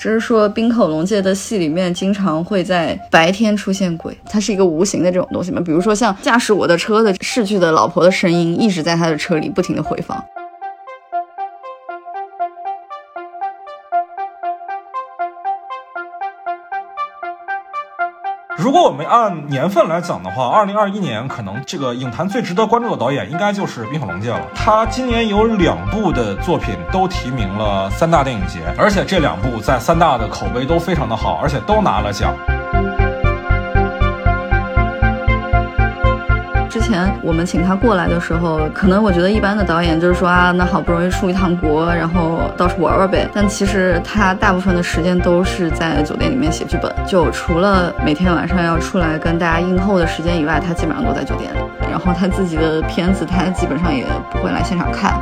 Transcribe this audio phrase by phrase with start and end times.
[0.00, 5.60] 只是说冰口龙介的戏里面经常会在白天出现鬼，它是一个无形的这种东西嘛。
[5.60, 10.18] 比如说像驾驶我的车的逝去的老婆的声音，一直在他的车里不停的回放。
[18.90, 24.40] 我们按年份来讲的话，二零二一年可能这个影坛最值得关注的导演应该就是冰火龙界了。
[24.52, 32.34] 他今年有两部的作品都提名了三大电影节，而且这两部在三大的口碑都非常的好，而且都拿了奖。
[36.90, 43.28] 前我们请他过来的时候，可能我觉得一般的导演就是说啊，那好不容易出一趟国，然后到处玩玩呗。
[43.32, 51.58] 但其实他大部分的时间都是在酒店里面写剧本，就除了每天晚上要出来跟大家应后的时间以外，他基本上都在酒店里。
[51.88, 55.14] 然后他自己的片子，他基本上也不会来现场看。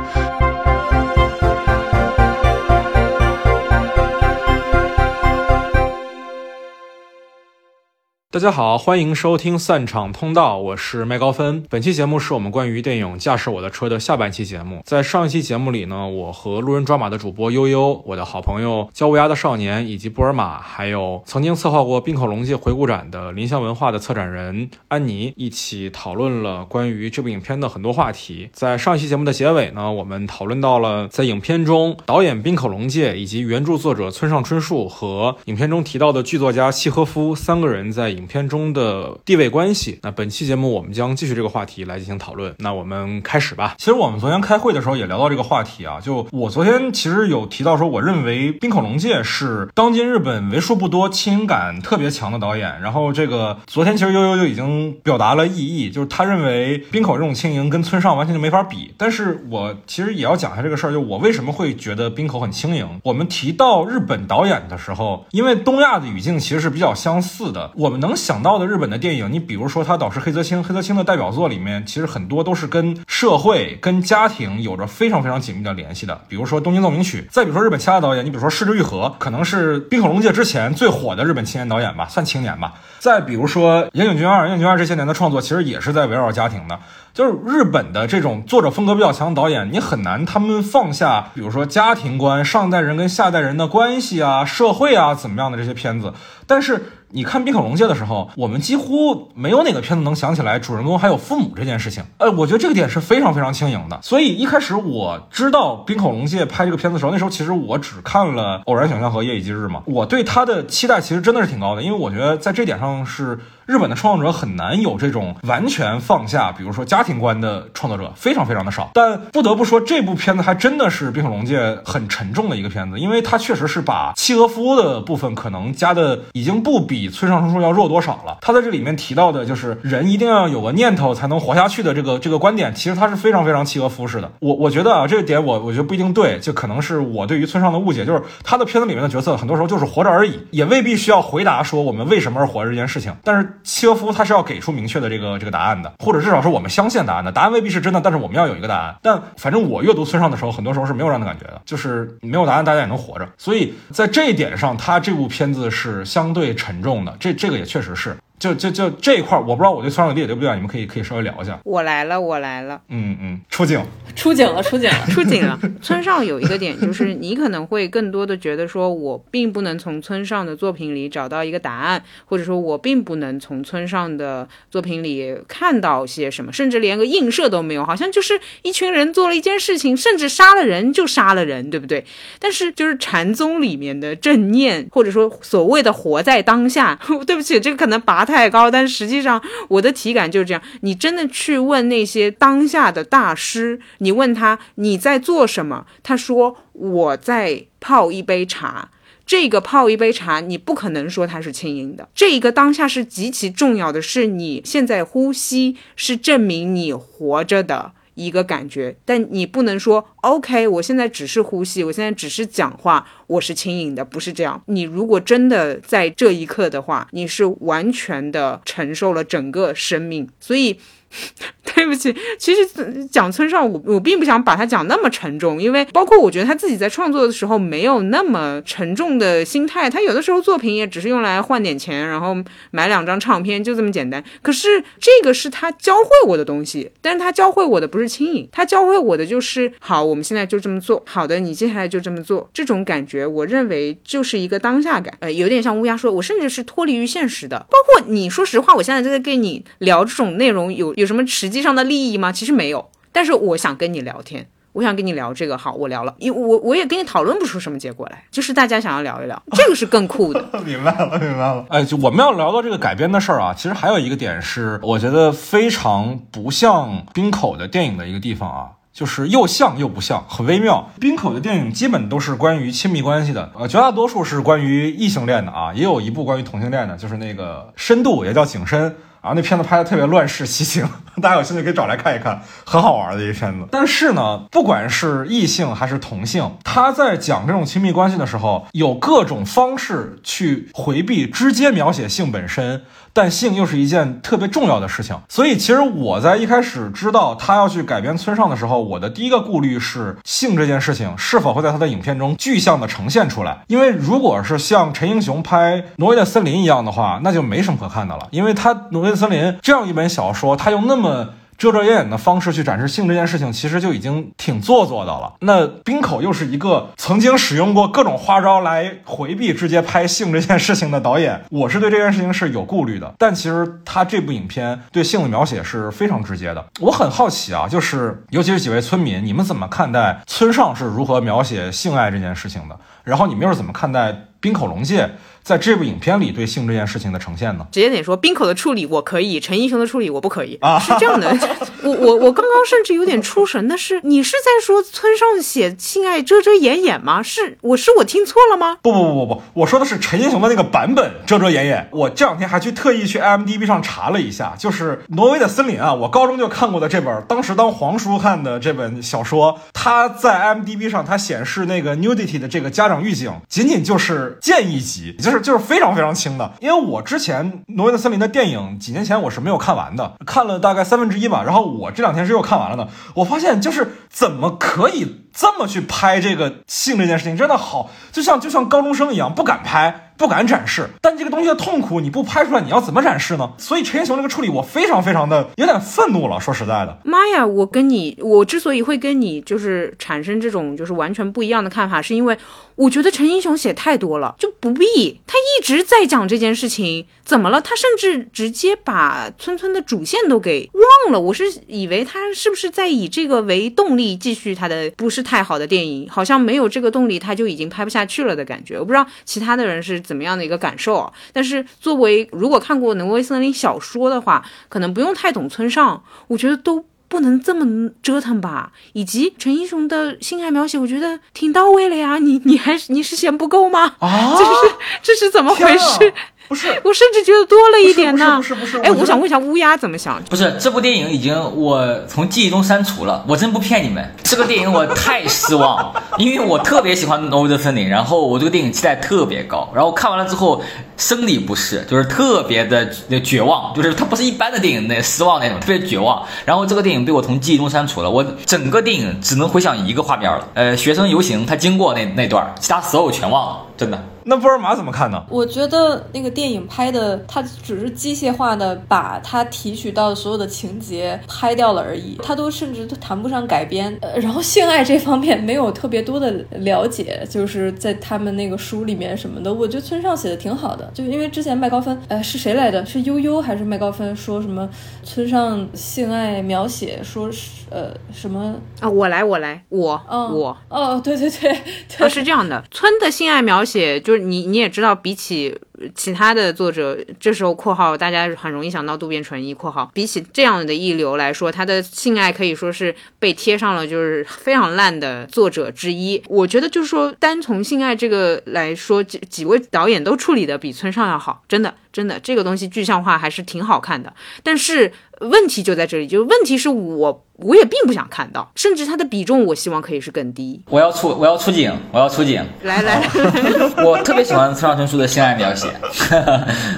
[8.39, 11.61] 大家好，欢迎收听散场通道，我是麦高芬。
[11.69, 14.81] 本期节目是我们关于电影《驾驶我的车》的下半期节目。
[14.85, 28.47] 在上一期节目里呢，我和路人抓马的主播悠悠，我的好朋友焦乌鸦的少年，以及布尔玛，还有曾经策划过冰口龙介回顾展的林香文化的策展人安妮，一起讨论了关于这部影片的很多话题。
[28.53, 38.15] 在上一期节目的结尾呢，我们讨论到了在影片中导演冰口龙介以及原著作者村上春树和影片中提到的剧作家契诃夫三个人在。
[38.28, 42.53] 影片中的地位关系，那本期节目我们将继续这个话题来进行讨论。
[42.59, 43.75] 那我们开始吧。
[43.79, 52.79] 其实我们昨天开会的时候也聊到这个话题啊，就我昨天其实有提到说，我认为滨口龙介是当今日本为数不多亲情感特别强的导演。
[52.81, 58.93] 然后这个昨天其实悠悠就已经表达了异议，就是他认为滨口这种轻盈跟村上完全就没法比。
[58.97, 62.87] 但是我其实也要讲一下这个事儿，就我为什么会觉得滨口很轻盈。
[63.03, 68.08] 我们提到日本导演的时候，因为东亚的语境其实是比较相似的，我们能。
[68.09, 76.19] 能想到的日本的电影，你比如说他导师黑泽清，黑泽清的代表作里面，其实很多都是跟社会、跟家庭有着非常非常紧密的联系的。
[76.27, 82.73] 比如说《东京奏鸣曲》，再比如说日本其他导演，你比如说市之愈合，可能是冰口龙介之前最火的日本青年导演吧，算青年吧。
[82.97, 86.79] 再比如说岩井俊二，岩井俊二这些年的创作，其实也是在围绕家庭的。
[87.13, 96.13] 就是日本的这种作者风格比较强的导演，你很难他们放下，比如说家庭观、上代人跟下代人的关系啊、社会啊怎么样的这些片子，
[96.47, 96.83] 但是。
[97.11, 102.03] 你看《冰口龙界》的时候，我们几乎没有哪个片子能想起来主人公还有父母这件事情。
[102.19, 103.99] 呃，我觉得这个点是非常非常轻盈的。
[104.03, 109.81] 所以一开始我知道冰口龙界拍这个片子的时候，那时候其实我只看了《偶然想象》和《夜以继日》嘛。
[109.85, 113.39] 我对他的期待其实真的是挺高的，因为我觉得在这点上是。
[113.69, 118.89] 日本的创作者很难有这种完全放下，比如说家庭观的创作者非常非常的少。
[118.95, 128.39] 但不得不说，这部片子还真的是冰口龙界很沉重的一个片子，因为它确实是把契诃夫的部分可能加的已经不比村上春树要弱多少了。
[128.41, 134.31] 他在这里面提到的就是人一定要有个念头才能活下去的这个这个观点，其实他是非常非常契诃夫式的。
[134.39, 143.13] 我我觉得啊，这个点我我觉得不一定对，就可能是我对于村上的误解，就是他的片子里面的角色很多时候就是活着而已，也未必需要回答说我们为什么而活着这件事情。
[143.23, 144.39] 但是契诃夫他是要。
[144.39, 147.29] 要给出明确的这个这个答案的，或者至少是我们相信答案的。
[147.29, 148.95] 答案未必是真的，但是我们要有一个答案。
[149.01, 153.27] 但反正我阅读村上的时候，很多时候是没有这样的感觉的，就是没有答案，大家也能活着。
[153.37, 157.13] 所以在这一点上，他这部片子是相对沉重的。
[157.19, 158.15] 这这个也确实是。
[158.39, 161.59] 就就就这一块，我不知道我对村上的理解对不对，你们可以可以稍微聊一下。
[161.65, 162.79] 我来了，我来了。
[162.87, 163.85] 嗯嗯，出镜，
[164.19, 165.59] 出警了，出警了， 出警了。
[165.81, 182.05] 村上有一个点，就是你可能会更多的觉得说，我并不能从村上的作品里找到一个答案，或者说我并不能从村上的作品里看到些什么，甚至连个映射都没有，好像就是一群人做了一件事情，甚至杀了人就杀了人，对不对？
[182.39, 186.97] 但是 就是禅宗里面的正念，或者说所谓的活在当下，
[187.27, 188.29] 对不起，这个可能拔。
[188.29, 190.61] 太高，但实际上我的体感就是这样。
[190.81, 198.89] 你真的去问那些当下的大师，你你问他你在做什么，他说我在泡一杯茶。
[199.23, 202.09] 这个泡一杯茶，你不可能说它是轻盈的。
[202.15, 207.91] 这一个当下是极其重要的，是你现在呼吸是证明你活着的。
[208.15, 214.61] 一个感觉，但你不能说 OK，我现在只是呼吸，我现在只是讲话，我是轻盈的，不是这样。
[214.65, 220.27] 你如果真的在这一刻的话，你是完全的承受了整个生命。
[220.41, 220.77] 所以，
[221.75, 232.35] 对不起，其实讲村上，我我并不想把他讲那么沉重，因为包括我觉得他自己在创作的时候没有那么沉重的心态，他有的时候作品也只是用来换点钱，然后
[232.71, 234.21] 买两张唱片，就这么简单。
[234.41, 252.31] 可是这个是他教会我的东西，但是他教会我的不是轻盈，他教会我的就是好，我们现在就这么做，好的，你接下来就这么做，这种感觉，我认为就是一个当下感，呃，有点像乌鸦说，我甚至是脱离于现实的，包括你说实话，我现在在跟你聊这种内容，有有什么实际上的利益吗？
[252.31, 260.43] 其实没有，但是我想跟你聊天，我想跟你聊这个，好，我聊了，因我我也跟你讨论不出什么结果来，就是大家想要聊一聊， 这个是更酷的。
[260.65, 261.65] 明白了，明白了。
[261.69, 268.69] 哎，就我们要聊到这个改编的事儿啊，其实还有一个点是，我觉得非常不像冰口的电影的一个地方啊。
[268.91, 270.89] 就是又像又不像，很微妙。
[270.99, 278.93] 冰口的电影基本都是关于亲密关系的，呃，绝大多数是关于异性恋的啊，也有一部关于同性恋的，就是那个深度，也叫景深。
[279.21, 280.87] 啊，那片子拍的特别乱世奇情，
[281.21, 283.67] 大家有兴趣可以找来看一看，很好玩的一个片子。
[283.69, 295.19] 但是呢，不管是异性还是同性，他在讲这种亲密关系的时候，有各种方式去回避直接描写性本身，但性又是一件特别重要的事情。
[295.27, 303.57] 所以，其实我在一开始知道他要去改编村上的时候，我的第一个顾虑是性这件事情是否会在他的影片中具象的呈现出来。
[303.67, 315.33] 因为如果是像陈英雄拍《挪威的森林》一样的话，那就没什么可看的了，因为他挪威森林这样一本小说，他用那么遮遮掩掩的方式去展示性这件事情，其实就已经挺做作的了。
[315.41, 323.13] 那冰口又是一个曾经使用过各种花招来回避直接拍性这件事情的导演，我是对这件事情是有顾虑的。
[323.17, 326.65] 但其实他这部影片对性的描写是非常直接的。
[326.79, 332.79] 我很好奇啊，就是尤其是几位村民，你们怎么看待村上是如何描写性爱这件事情的？
[333.03, 335.09] 然后你们又是怎么看待冰口龙介？
[335.49, 337.65] 在这部影片里对性这件事情的呈现呢？
[337.71, 341.27] 直接点说，冰口的处理我可以，陈英雄的处理我不可以啊，是这样的。
[341.81, 347.23] 我我我刚刚甚至有点出神的是，你是在说村上写性爱遮遮掩掩吗？
[347.23, 348.77] 是我是我听错了吗？
[348.83, 351.89] 不不不不不，我说的是陈英雄的那个版本遮遮掩掩。
[351.93, 365.38] 我这两天还去特意去 IMDB 上查了一下，就是《挪威的森林》啊，我高中就看过的这本，当时当黄书看的这本小说，它在 IMDB 上它显示那个 nudity 的这个家长预警，仅仅就是建议级，就是。
[365.39, 372.87] 就是非常非常轻的，因为我之前《挪威的森林》的电影几年前我是没有看完的，看了大概三分之一吧，然后我这两天是又看完了的。
[373.15, 380.08] 我发现就是怎么可以这么去拍这个性这件事情，真的好，就像就像高中生一样不敢拍。
[380.19, 383.53] 不敢展示，但这个东西的痛苦你不拍出来，你要怎么展示呢？
[383.57, 386.37] 所以陈英雄这个处理我非常非常的有点愤怒了。
[386.41, 387.47] 说实在的，妈呀！
[387.47, 392.37] 我跟你，我之所以会跟你就是产生这种就是完全不一样的看法，是因为
[392.75, 397.61] 我觉得陈英雄写太多了，就不必他一直在讲这件事情，怎么了？
[397.61, 401.19] 他甚至直接把村村的主线都给忘了。
[401.21, 406.09] 我是以为他是不是在以这个为动力继续他的不是太好的电影？
[406.09, 408.77] 好像没有这个动力，他就已经拍不下去了的感觉。
[408.77, 410.03] 我不知道其他的人是。
[410.09, 411.13] 怎么样的一个感受啊？
[411.31, 418.71] 但是作为如果看过《挪威森林》小说的话，可能不用太懂村上，我觉得都不能这么折腾吧。
[418.93, 422.17] 以及陈英雄的性爱描写，我觉得挺到位了呀。
[422.17, 423.95] 你你还是你是嫌不够吗？
[423.99, 426.11] 啊， 这是这是怎么回事？
[426.49, 428.35] 不是， 我甚至觉得多了一点呢。
[428.37, 430.21] 不是不是不是，哎，我想问一下乌鸦怎么想？
[430.29, 440.61] 不是这部电影已经我从记忆中删除了，我真不骗你们，这个电影我太失望， 因为我特别喜欢《挪威的森林》，然后我这个电影期待特别高，然后看完了之后
[440.97, 442.89] 生理不适，就是特别的
[443.23, 446.25] 绝望，就是它不是一般的电影那失望那种，特别绝望。
[446.45, 453.97] 然后这个电影被我从记忆中删除了，我整个电影只能回想一个画面了，呃，学生游行他经过那那段，其他所有全忘了，真的。
[454.25, 455.23] 那波尔玛怎么看呢？
[455.29, 463.97] 我觉得那个电影拍的，它只是机械化的把它提取到的所有的情节拍掉了而已，它都甚至都谈不上改编。
[464.01, 470.91] 呃， 然后性爱这方面没有特别多的了解，就是在他们那个书里面什么的，我觉得村上写的挺好的。
[470.93, 472.85] 就因为之前麦高芬，呃，是谁来的？
[472.85, 474.69] 是悠悠还是麦高芬说什么
[475.03, 477.51] 村上性爱描写，说是。
[477.71, 478.89] 呃，什么啊？
[478.89, 481.55] 我来，我来，我，我，哦，对对对，
[481.87, 482.63] 它 是这样的。
[482.71, 485.55] 村的性爱描写，且就是你你也知道，比起
[485.95, 496.21] 其他的作者，这时候括号大家很容易想到渡边淳一括号，比起这样的一流来说，他的性爱可以说是被贴上了就是非常烂的作者之一。
[496.27, 501.73] 我觉得就是说，单从性爱这个来说，几几位导演都处理的比村上要好，真的。
[501.91, 510.61] 真的，这个东西具象化还是挺好看的，但是问题就在这里，就是问题是我我也并不想看到，甚至它的比重，我希望可以是更低。
[510.69, 512.45] 我要出我要出警，我要出警。
[512.61, 513.09] 来来，来
[513.83, 515.68] 我特别喜欢村上春树的性爱描写，谢，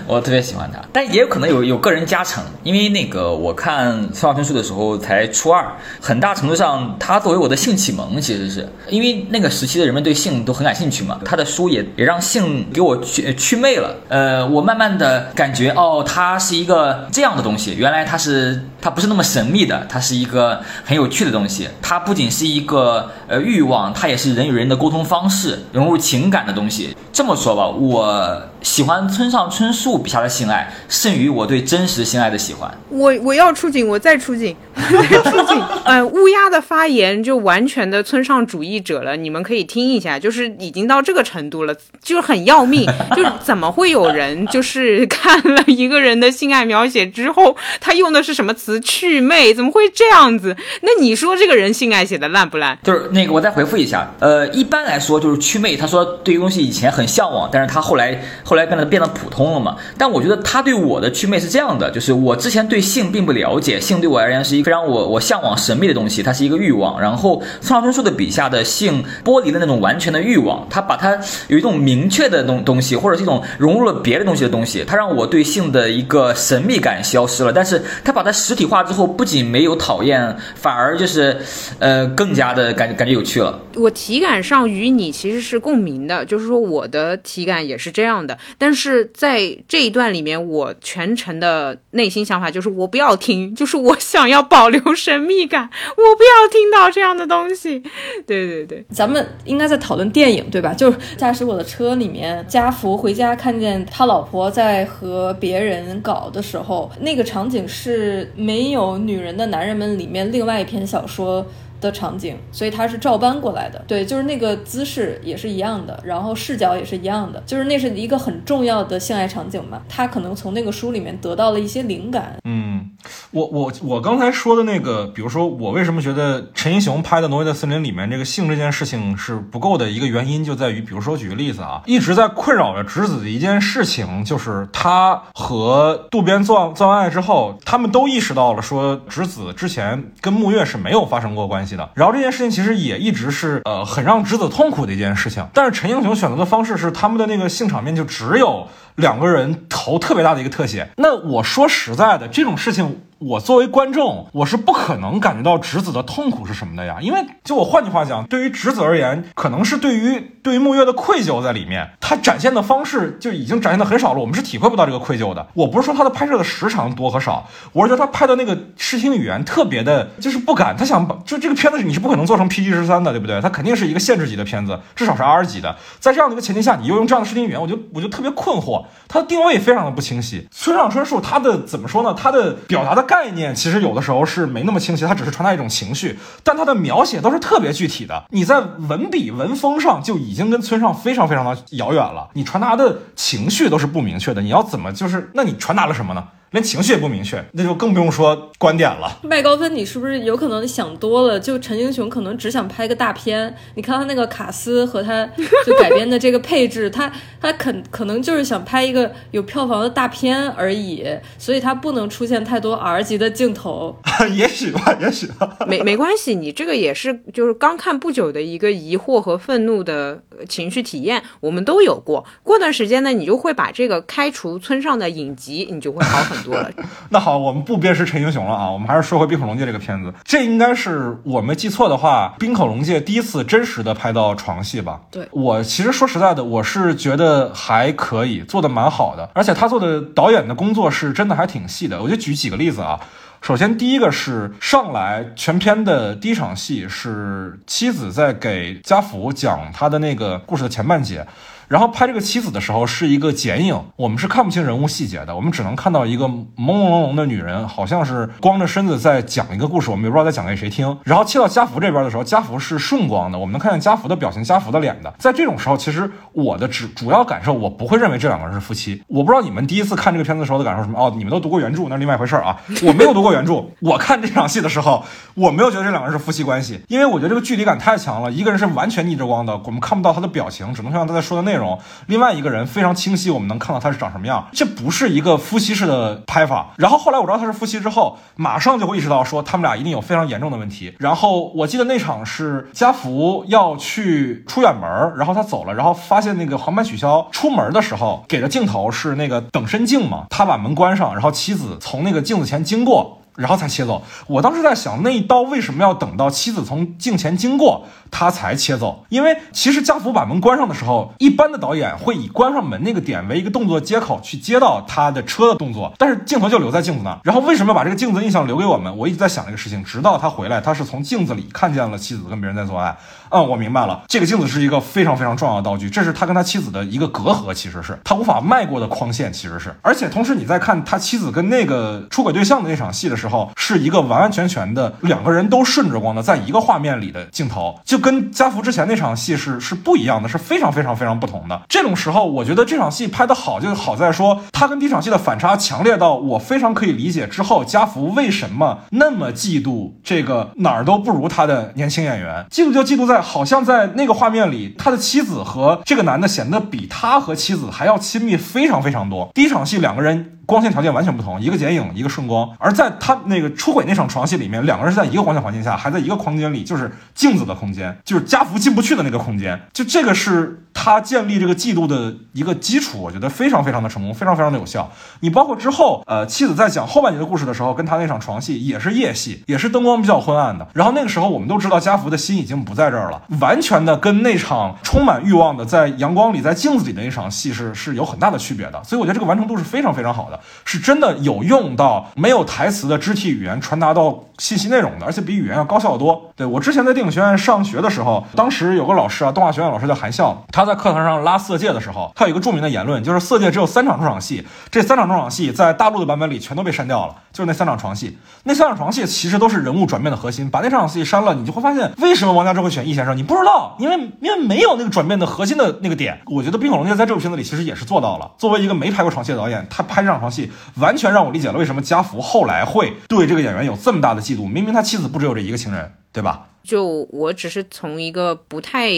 [0.07, 5.65] 我特别喜欢他，但也有可能有有个人加成，因为那个我看村上春树的时候才初二，
[5.99, 26.95] 很大程度上他作为我的性启蒙，其实是因为那个时期的人们对性都很感兴趣嘛，他的书也也让性给我祛祛魅了，呃，我慢慢的感觉哦，它是一个这样的东西，原来它是它不是那么神秘的，它是一个很有趣的东西，它不仅是一个呃欲望，它也是人与人的沟通方式，融入情感的东西。
[27.13, 32.71] 这么说吧，我喜欢村上春树笔下的性爱，胜于我对真实性爱的喜欢。
[32.89, 35.61] 我我要出警，我再出警，我 再出警。
[35.85, 42.87] 呃，乌鸦的发言就完全的村上主义者了，你们可以听一下，就是已经到这个程度了，就是很要命。
[43.15, 49.53] 就是怎么会有人就是看了一个人的性爱描写之后，他用的是什么词祛魅？
[49.53, 50.55] 怎么会这样子？
[50.81, 52.77] 那你说这个人性爱写的烂不烂？
[52.83, 54.13] 就是那个，我再回复一下。
[54.19, 55.75] 呃，一般来说就是祛魅。
[55.75, 59.77] 他说对于东西以前很向往，但是他后来后来变得变得普通了嘛。
[59.97, 66.99] 但我觉得他对我的祛魅是这样的，就是我之前对性并不了解，性对我而言是一个非常我我向往神秘的东西，它是一个欲望。
[66.99, 71.17] 然后村上春树的笔下的性剥离了那种完全的欲望，他把它
[71.47, 77.53] 有一种明确的东东西，或者是一种融入了别的东西的东西，它让我对性的一个神秘感消失了。
[77.53, 81.37] 但是他把它实体化之后，不仅没有讨厌，反而就是
[81.79, 83.57] 呃更加的感感觉有趣了。
[83.75, 88.37] 我体感上与你其实是共鸣的，就是说我的体感也是这样的。
[88.57, 97.81] 但是在这一段里面，我全程的内心想法就是我不要听，就是我想要保留神秘感，我不要听到这样的东西。
[98.27, 100.73] 对对对，咱们应该在讨论电影对吧？
[100.73, 111.45] 就是驾驶我的车里面，家福回家看见他老婆在和别人搞的时候，那个场景是没有女人的男人们里面另外一篇小说。
[111.81, 113.83] 的场景，所以它是照搬过来的。
[113.87, 119.81] 对，就是那个姿势也是一样的，然后视角也是一样的，就是那是一个很重要的性爱场景嘛。
[119.89, 122.37] 他可能从那个书里面得到了一些灵感。
[122.45, 122.91] 嗯，
[123.31, 141.70] 我我我刚才说的那个，比如说我为什么觉得陈英雄拍的《挪威的森林》里面这个性这件事情是不够的一个原因，就在于，比如说举个例子啊，一直在困扰着直子的一件事情，就是他和渡边做做完爱之后，他们都意识到了说直子之前跟木月是没有发生过关系。
[141.93, 150.89] 然后这件事情其实也一直是呃很让直子痛苦的一件事情，但是陈英雄选择的方式是他们的那个性场面就只有两个人头特别大的一个特写。
[150.97, 153.01] 那我说实在的，这种事情。
[153.21, 165.47] 我作为观众，我是不可能感觉到直子的痛苦是什么的呀，因为就我换句话讲，对于直子而言，可能是对于对于木月的愧疚在里面，他展现的方式就已经展现的很少了，我们是体会不到这个愧疚的。
[165.53, 173.39] 我不是说他的拍摄的时长多和少，我是觉得他拍的那个视听语言特别的，就是不敢，他想把就这个片子你是不可能做成 PG 十三的，对不对？
[173.39, 175.75] 他肯定是一个限制级的片子，至少是 R 级的。
[175.99, 180.47] 在这样的一个前提下，你又用这样的视听语言，我就我就特别困惑，它的定位非常的不清晰。
[180.49, 182.15] 村上春树他的怎么说呢？
[182.17, 183.91] 他的表达的概念其实有。
[183.91, 188.23] 的时候是没那么清晰，他只是传达一种情绪，但他的描写都是特别具体的。
[188.29, 194.41] 你在文笔文风上就已经跟村上非常非常的遥远了，你传达的情绪都是不明确的。
[194.41, 196.25] 你要怎么就是，那你传达了什么呢？
[196.51, 199.19] 连情绪也不明确，那就更不用说观点了。
[199.23, 201.39] 麦高芬，你是不是有可能想多了？
[201.39, 203.55] 就陈英雄可能只想拍个大片。
[203.75, 205.25] 你看他那个卡斯和他
[205.65, 213.95] 就改编的这个配置，他他肯可能就是想拍一个有票房的大片而已，所以他不能出现太多 R 级的镜头。
[214.35, 215.57] 也许吧，也许吧。
[215.65, 222.25] 没没关系，你这个也是就是刚看不久的一个疑惑和愤怒的情绪体验，我们都有过。
[222.43, 226.40] 过段时间呢，你就会把这个开除村上的影集，你就会好很。
[226.40, 226.69] 多了，
[227.09, 230.13] 那好，我们不鞭尸陈英雄了啊，我们还是说回《冰口龙界》这个片子。
[230.23, 235.01] 这应该是我没记错的话，冰口龙界第一次真实的拍到床戏吧？
[235.11, 242.01] 对我其实说实在的，我是觉得还可以，做的蛮好的，而且他做的导演的工作是真的还挺细的。
[242.01, 242.99] 我就举几个例子啊，
[243.41, 251.25] 首先第一个是上来全片的第一场戏是妻子在给家福讲他的那个故事的前半节。
[251.71, 260.99] 然后拍这个妻子的时候是一个剪影，我们是看不清人物细节的，我们只能看到一个朦朦胧胧的女人，好像是光着身子在讲一个故事，我们也不知道在讲给谁听。
[261.05, 265.13] 然后切到家福这边的时候，家福是顺光的，我们能看见家福的表情，家福的脸的。
[265.17, 269.01] 在这种时候，其实我的主主要感受，我不会认为这两个人是夫妻。
[269.07, 270.99] 我不知道你们第一次看这个片子的时候的感受什么？
[270.99, 272.57] 哦，你们都读过原著，那是另外一回事啊。
[272.85, 278.29] 我没有读过原著，我看这场戏的时候，我没有觉得这两个人是夫妻关系，因为我觉得这个距离感太强了。
[278.29, 281.60] 一个人是完全逆着光的，我们看不到他的表情，只能看到他在说的内容。
[281.61, 284.45] 容，另外一个人非常清晰，我们能看到他是长什么样。
[284.51, 286.73] 这不是一个夫妻式的拍法。
[286.75, 290.93] 然后后来我知道他是夫妻之后，马上就会意识到说他们俩一定有非常严重的问题。
[290.99, 303.19] 然后我记得那场是家福要去出远门，然后他走了，然后发现那个航班取消，出门的时候给的镜头是那个等身镜嘛，他把门关上，然后妻子从那个镜子前经过。
[303.35, 304.03] 然后才切走。
[304.27, 309.05] 我当时在想，那一刀为什么要等到妻子从镜前经过，他才切走？
[309.09, 317.19] 因为其实家福把门关上的时候，一般的导演会以关上门那个点为一个动作接口去接到他的车的动作，但是镜头就留在镜子那儿。
[317.23, 318.95] 然后为什么要把这个镜子印象留给我们？
[318.97, 322.95] 我一直在想这个事情，直到他回来，他是从镜子里看见了妻子跟别人在做爱。
[323.29, 329.73] 嗯，我明白了，这个镜子是一个非常非常重要的道具，这是他跟他妻子的一个隔阂，其实是他无法迈过的框线，其实是。
[329.81, 341.61] 而且同时你在看他妻子跟那个出轨对象的那场戏的时候，时候是一个完完全全的两个人都顺着光的，在一个画面里的镜头，就跟家福之前那场戏是是不一样的，是非常非常非常不同的。
[341.69, 353.21] 这种时候，我觉得这场戏拍的好，就好在说他跟第一场戏的反差强烈到我非常可以理解之后家福为什么那么嫉妒这个哪儿都不如他的年轻演员，嫉妒就嫉妒在。
[353.21, 359.29] 好像在那个画面里，他的妻子和这个男的显得比他和妻子还要亲密非常非常多。
[359.33, 360.39] 第一场戏两个人。
[360.51, 362.53] 光线条件完全不同，一个剪影，一个顺光。
[362.59, 369.57] 而在他那个出轨那场床戏里面，两个人是在一个光线环境下，还在一个空间里，就是镜子的空间，就是家福进不去的那个空间。
[369.71, 374.89] 就这个是他建立这个嫉妒的一个基础，我觉得非常非常的成功，非常非常的有效。
[375.19, 380.67] 你包括之后，呃，妻子在讲后半截的故事的时候，跟他那场床戏也是夜戏，也是灯光比较昏暗的。
[380.73, 388.83] 然后那个时候，我们都知道家福的心已经不在这儿了，完全的跟那场充满欲望的在阳光里、在镜子里的那场戏是是有很大的区别的。
[388.83, 390.39] 所以我觉得这个完成度是非常非常好的。
[390.65, 396.19] 是真的有用到没有台词的肢体语言传达到信息内容的，而且比语言要高效得多。
[396.35, 416.21] 对我之前在电影学院上学的时候，当时有个老师啊，动画学院老师叫韩笑，他在课堂上拉色戒的时候，他有一个著名的言论，就是色戒只有三场重场戏，这三场重场戏在大陆的版本里全都被删掉了，就是那三场床戏，那三场床戏其实都是人物转变的核心，把那场戏删了，你就会发现为什么王家之会选易先生，你不知道，因为因为没有那个转变的核心的那个点。
[416.25, 420.51] 我觉得冰火龙界在这部片子里其实也是做到了，作为一个没拍过床戏的导演，他拍这场床戏。
[420.75, 424.47] 完全让我理解了为什么家福后来会对这个演员有这么大的嫉妒。
[424.47, 426.47] 明明他妻子不只有这一个情人，对吧？
[426.63, 428.91] 就我只是从一个不太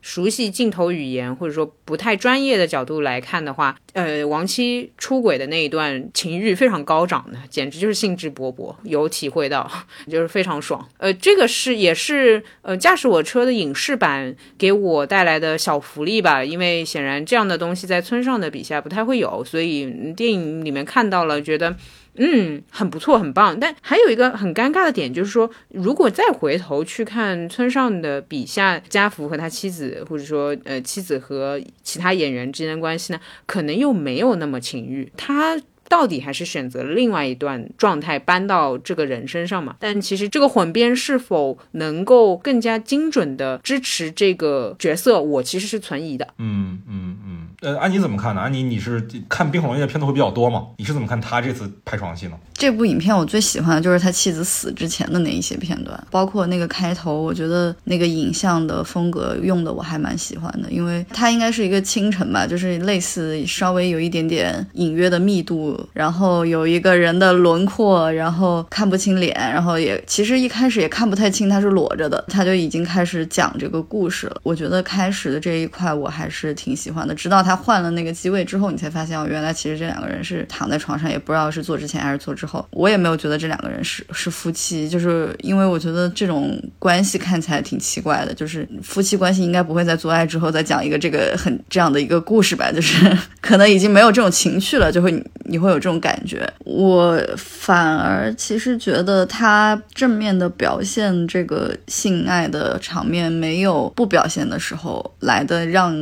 [0.00, 9.70] 熟悉镜头语言或者说不太专业的角度来看的话，呃，亡妻出轨的那一段情欲非常高涨的，简直就是兴致勃勃，有体会到，
[10.08, 10.88] 就是非常爽。
[10.98, 21.76] 呃，这个是也是呃驾驶我车的影视版给我带来的小福利吧，因为显然这样的东西在村上的笔下不太会有，所以电影里面看到了，觉得。
[22.16, 23.58] 嗯，很不错，很棒。
[23.58, 35.10] 但还有一个很尴尬的点，就是说，如果再回头去看村上的笔下家福和他妻子，或者说呃妻子和其他演员之间的关系呢，可能又没有那么情欲。
[35.16, 35.60] 他。
[35.90, 39.74] 到底还是选择了另外一段状态搬到这个人身上嘛？
[39.80, 46.28] 但其实这个混编是否能够更加精准的支持这个角色，我其实是存疑的。
[46.38, 47.48] 嗯嗯嗯。
[47.62, 48.40] 呃，安妮怎么看呢？
[48.40, 50.68] 安妮，你是看《冰火龙》的片子会比较多吗？
[50.78, 52.38] 你是怎么看他这次拍床戏呢？
[52.60, 65.88] 这部影片我最喜欢的就是他妻子死之前的那一些片段，包括那个开头，我觉得那个影像的风格用的我还蛮喜欢的，因为它应该是一个清晨吧，就是类似稍微有一点点隐约的密度。
[65.94, 74.36] 然后有一个人的轮廓，然后看不清脸，然后也其实一开始也看不太清他是裸着的，他就已经开始讲这个故事了。
[74.42, 82.49] 我觉得开始的这一块我还是挺喜欢的，直到他换了那个机位之后，你才发现哦，原来其实这两个人是躺在床上，也不知道是做之前还是做之后。
[82.72, 96.00] 我也没有觉得这两个人是是夫妻，就是因为我觉得这种关系看起来挺奇怪的，就是夫妻关系应该不会在做爱之后再讲一个这个很这样的一个故事吧，就是 可能已经没有这种情趣了，就会你会有这种。
[96.00, 105.94] 感觉我反而其实觉得他正面的表现这个性爱的场面，没有不表现的时候来的让。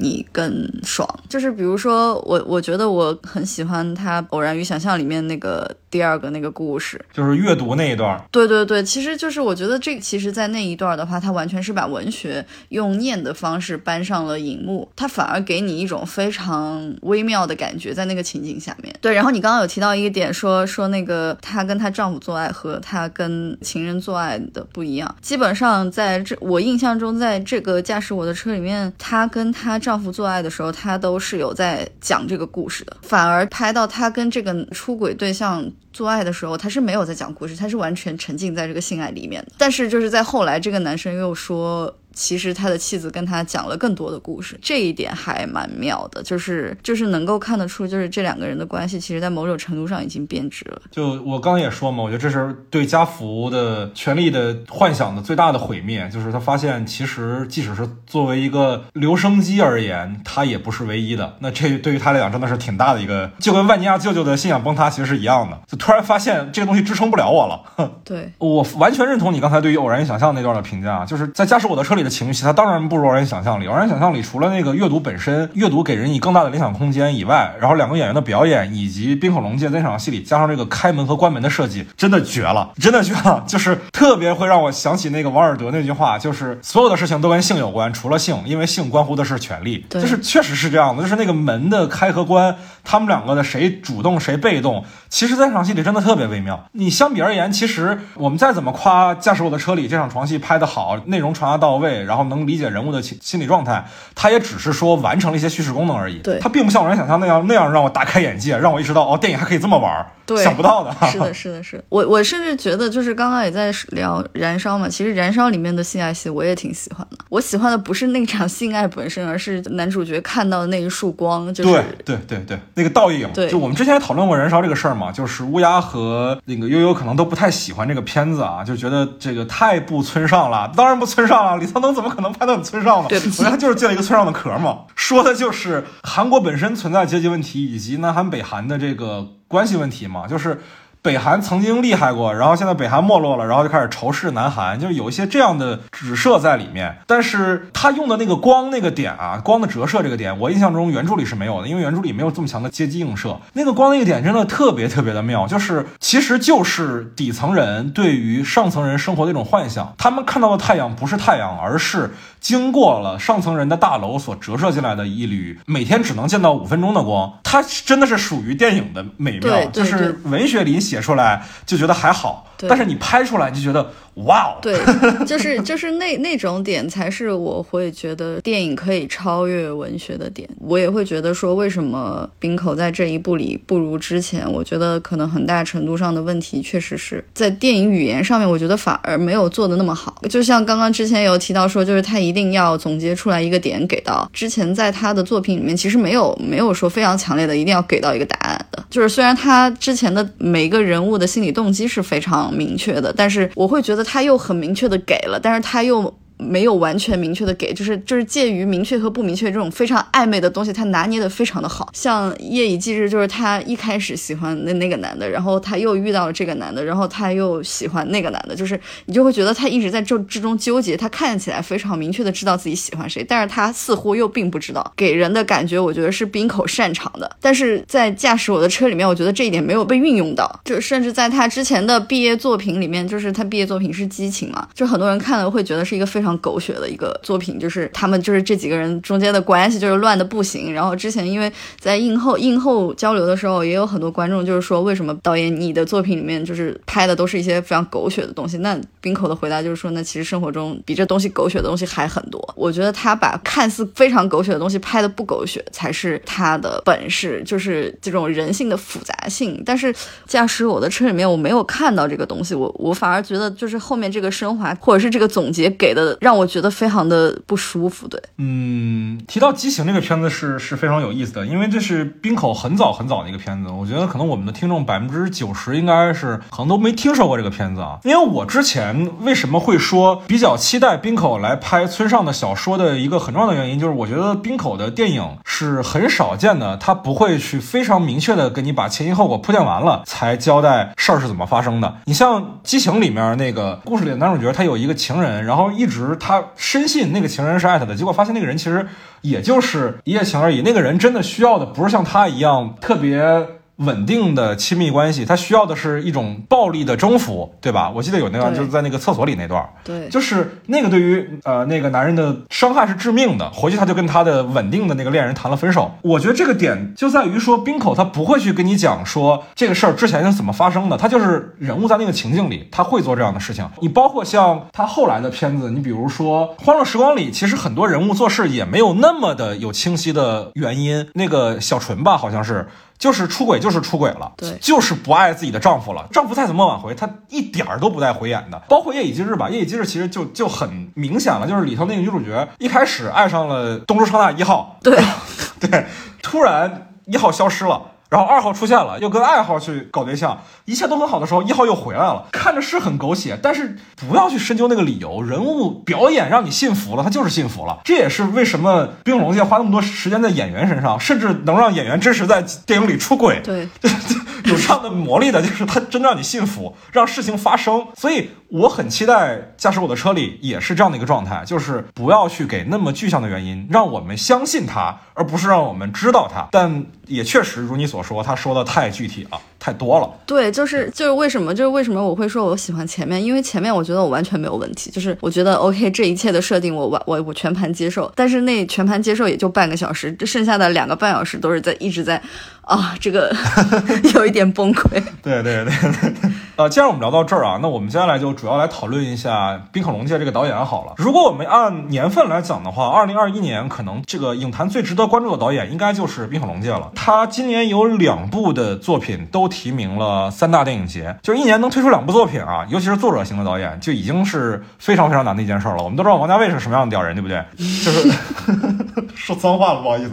[0.00, 8.22] 你更爽，就是比如说我，我觉得我很喜欢他《偶然与想象》里面那个第二个那个故事，就是阅读那一段。
[8.30, 18.94] 对对对，其实就是我觉得这其实，在那一段的话，他完全是把文学用念的方式搬上了荧幕，他反而给你一种非常微妙的感觉，在那个情景下面。
[19.00, 29.76] 对，然后你刚刚有提到一个点，说说那个她跟她丈夫做爱和她跟情人做爱的不一样，基本上在这我印象中，在这个驾驶我的车里面，她跟她。
[29.88, 32.94] 丈夫做爱的时候，他都是有在讲这个故事的。
[33.00, 39.42] 反而拍到她跟这个出轨对象做爱的时候，他是没有在讲故事，他是完全沉浸在这个性爱里面。
[39.56, 41.90] 但是就是在后来，这个男生又说。
[42.18, 50.82] 其实他的妻子跟他讲了更多的故事，这一点还蛮妙的，就是就是能够看得出，就是这两个人的关系，其实在某种程度上已经变质了。
[50.90, 61.36] 就我刚刚也说嘛，我觉得这是对家福的权力的幻想的最大的毁灭，就是他发现其实即使是作为一个留声机而言，他也不是唯一的。
[61.38, 67.62] 那这对于他来讲真的是挺大的一个，就跟万尼亚舅舅的信仰崩塌其实是一样的，就突然发现这个东西支撑不了我了。
[68.04, 73.66] 对我完全认同你刚才对于偶然与想象那段的评价，就是在驾驶我的车里的情绪，它当然不如偶然想象力。
[73.66, 96.64] 偶然想象力除了那个阅读本身，阅读给人以更大的联想空间以外，然后两个演员的表演以及冰口龙介在那场戏里加上这个开门和关门的设计，真的绝了， 真的绝了，就是特别会让我想起那个王尔德那句话，就是所有的事情都跟性有关，除了性，因为性关乎的是权利，对就是确实是这样的，就是那个门的开和关，他们两个的谁主动谁被动，其实在这场戏里真的特别微妙。
[96.72, 103.84] 你相比而言，其实我们再怎么夸《驾驶我的车》里这场床戏拍得好，内容传达到位，然后能理解人物的心心理状态，
[104.14, 106.18] 它也只是说完成了一些叙事功能而已。
[106.18, 110.06] 对它并不像我原想象那样那样让我大开眼界，让我意识到哦，电影还可以这么玩
[110.42, 110.94] 想不到的。
[111.10, 111.84] 是的，是的，是的。
[111.88, 117.16] 我我甚至觉得，就是刚刚也在聊《燃烧》嘛，其实《燃烧》里面的性爱戏我也挺喜欢的。
[117.30, 130.70] 我喜欢的不是那场性爱本身，而是男主角看到的那一束光，就是对 对对对，那个倒影，对就我们之前也讨论过《燃烧》这个事儿嘛，就是乌鸦和那个悠悠可能都不太喜欢这个片子啊，就觉得这个太不村上了。
[130.76, 133.08] 当然不村上了，李沧东怎么可能拍到你村上呢？
[133.08, 133.18] 对
[133.50, 140.60] 他就是借了一个村上的壳嘛，说的就是韩国本身存在阶级问题，以及南韩北韩的这个关系问题嘛，就是。
[141.08, 146.98] 北韩曾经厉害过，然后现在北韩没落了，然后就开始仇视南韩，就是有一些这样的指涉在里面。
[147.06, 153.40] 但是他用的那个光那个点啊，光的折射这个点，我印象中原著里是没有的，因为原著里没有这么强的阶级映射。
[153.54, 173.86] 那个光那个点真的特别特别的妙，就是其实就是底层人对于上层人生活的一种幻想，他们看到的太阳不是太阳，而是经过了上层人的大楼所折射进来的一缕每天只能见到五分钟的光，它真的是属于电影的美妙，就是文学里写出来就觉得还好，对但是你拍出来就觉得
[174.24, 174.76] 哇哦，对，
[175.24, 180.48] 就是就是那 那种点才是我会觉得电影可以超越文学的点。
[180.58, 184.50] 我也会觉得说，为什么冰口在这一部里不如之前？
[184.50, 190.20] 我觉得可能很大程度上的问题确实是在电影语言上面，我觉得反而没有做的那么好。
[190.28, 198.84] 就像刚刚之前有提到说，就是他一定要总结出来一个点给到之前在他的作品里面，其实没有没有说非常强烈的一定要给到一个答案的。
[198.90, 206.18] 就是虽然他之前的每一个人物的心理动机是非常明确的，但是我会觉得他又很明确的给了，但是他又。
[206.38, 211.90] 没有完全明确的给，就是就是介于明确和不明确这种非常暧昧的东西，他拿捏的非常的好。
[211.92, 220.96] 像夜以继日，就是他一开始喜欢的那个男的，然后他又遇到了这个男的，然后他又喜欢那个男的，就是你就会觉得他一直在这之中纠结。
[220.96, 224.92] 他看起来非常明确的知道自己喜欢谁，但是他似乎又并不知道。
[224.96, 230.48] 给人的感觉，我觉得是滨口擅长的，但是在驾驶我的车里面，我觉得这一点没有被运用到。
[230.64, 240.70] 就甚至在他之前的毕业作品里面，就是他毕业作品是激情嘛，就很多人看了会觉得是一个非常非常狗血的一个作品，就是他们就是这几个人中间的关系就是乱的不行。
[240.70, 248.58] 然后之前因为在映后映后交流的时候，也有很多观众就是说，为什么导演你的作品里面就是拍的都是一些非常狗血的东西？
[248.58, 252.38] 那冰口的回答就是说，那其实生活中比这东西狗血的东西还很多。
[252.54, 259.62] 我觉得他把看似非常狗血的东西拍的不狗血，才是他的本事，就是这种人性的复杂性。
[259.64, 259.94] 但是
[260.26, 268.08] 驾驶我的车里面，我没有看到这个东西，我我反而觉得就是后面这个升华或者是这个总结给的，让我觉得非常的不舒服。
[268.08, 273.70] 对，嗯，提到《畸形》这个片子是是非常有意思的，因为这是冰口很早很早的一个片子。
[273.70, 277.98] 我觉得可能我们的听众百分之九十应该是可能都没听说过这个片子啊。
[278.04, 291.96] 因为我之前为什么会说比较期待冰口来拍村上的小说的一个很重要的原因，就是我觉得冰口的电影是很少见的，他不会去非常明确的跟你把前因后果铺垫完了才交代事儿是怎么发生的。
[292.04, 298.86] 你像《畸形》里面那个故事里的男主角，他有一个情人，然后一直他深信那个情人是爱他的，结果发现那个人其实
[299.20, 300.62] 也就是一夜情而已。
[300.62, 303.57] 那个人真的需要的不是像他一样特别。
[303.78, 307.90] 稳定的亲密关系，他需要的是一种暴力的征服，对吧？
[307.94, 313.48] 我记得有那段，就是在那个厕所里那段，对，就是那个对于呃那个男人的伤害是致命的。
[313.50, 315.92] 回去他就跟他的稳定的那个恋人谈了分手。
[316.02, 323.68] 我觉得这个点就在于说，冰口他不会去跟你讲说这个事儿之前是怎么发生的，他就是人物在那个情境里，他会做这样的事情。
[323.80, 331.06] 你包括像他后来的片子，你比如说《欢乐时光》里，其实很多人物做事也没有那么的有清晰的原因。
[331.14, 332.66] 那个小纯吧，好像是。
[332.98, 336.06] 就是出轨就是出轨了，对就是不爱自己的丈夫了。
[336.10, 338.60] 丈夫再怎么挽回，她一点儿都不带回眼的。
[338.68, 344.98] 包括夜以继日吧，夜以继日其实就就很明显了，就是里头那个女主角一开始爱上了东周昌大一号，对，
[345.60, 345.86] 对，
[346.22, 347.80] 突然一号消失了。
[348.08, 363.68] 然后二号出现了，又跟二号去搞对象，一切都很好的时候，一号又回来了，看着是很狗血，但是不要去深究那个理由，人物表演让你信服了，他就是信服了，这也是为什么《冰火龙界》花那么多时间在演员身上，甚至能让演员真实在电影里出轨，对，
[364.44, 367.86] 有这样的魔力的，就是他真让你信服，让事情发生。
[367.94, 376.48] 所以我很期待《驾驶我的车》里也是这样的一个状态，就是不要去给那么具象的原因，让我们相信他，而不是让我们知道他。
[376.50, 380.08] 但也确实如你所说，他说的太具体了，太多了。
[380.26, 392.20] 对，就是就是为什么就是为什么我会说我喜欢前面，因为前面我觉得我完全没有问题，就是我觉得 OK 这一切的设定我完我我全盘接受，但是那全盘接受也就半个小时，这剩下的两个半小时都是在一直在
[392.62, 393.34] 啊这个
[394.14, 395.02] 有一点崩溃。
[395.22, 396.30] 对对对对对。
[396.56, 400.94] 呃，既然我们聊到这儿啊，那我们接下来就主要来讨论一下《冰可龙界》这个导演好了。
[400.96, 406.90] 如果我们按年份来讲的话，二零二一年可能这个影坛最值得关注的导演应该就是冰可龙界了。
[407.00, 415.82] 他今年有两部的作品都提名了三大电影节，就是一年能推出两部作品啊，尤其是作者型的导演，就已经是非常非常难的一件事儿了。
[415.82, 417.42] 我们都知道王家卫是什么样的屌人，对不对？
[417.56, 418.10] 就是
[419.14, 420.10] 说脏话了，不好意思。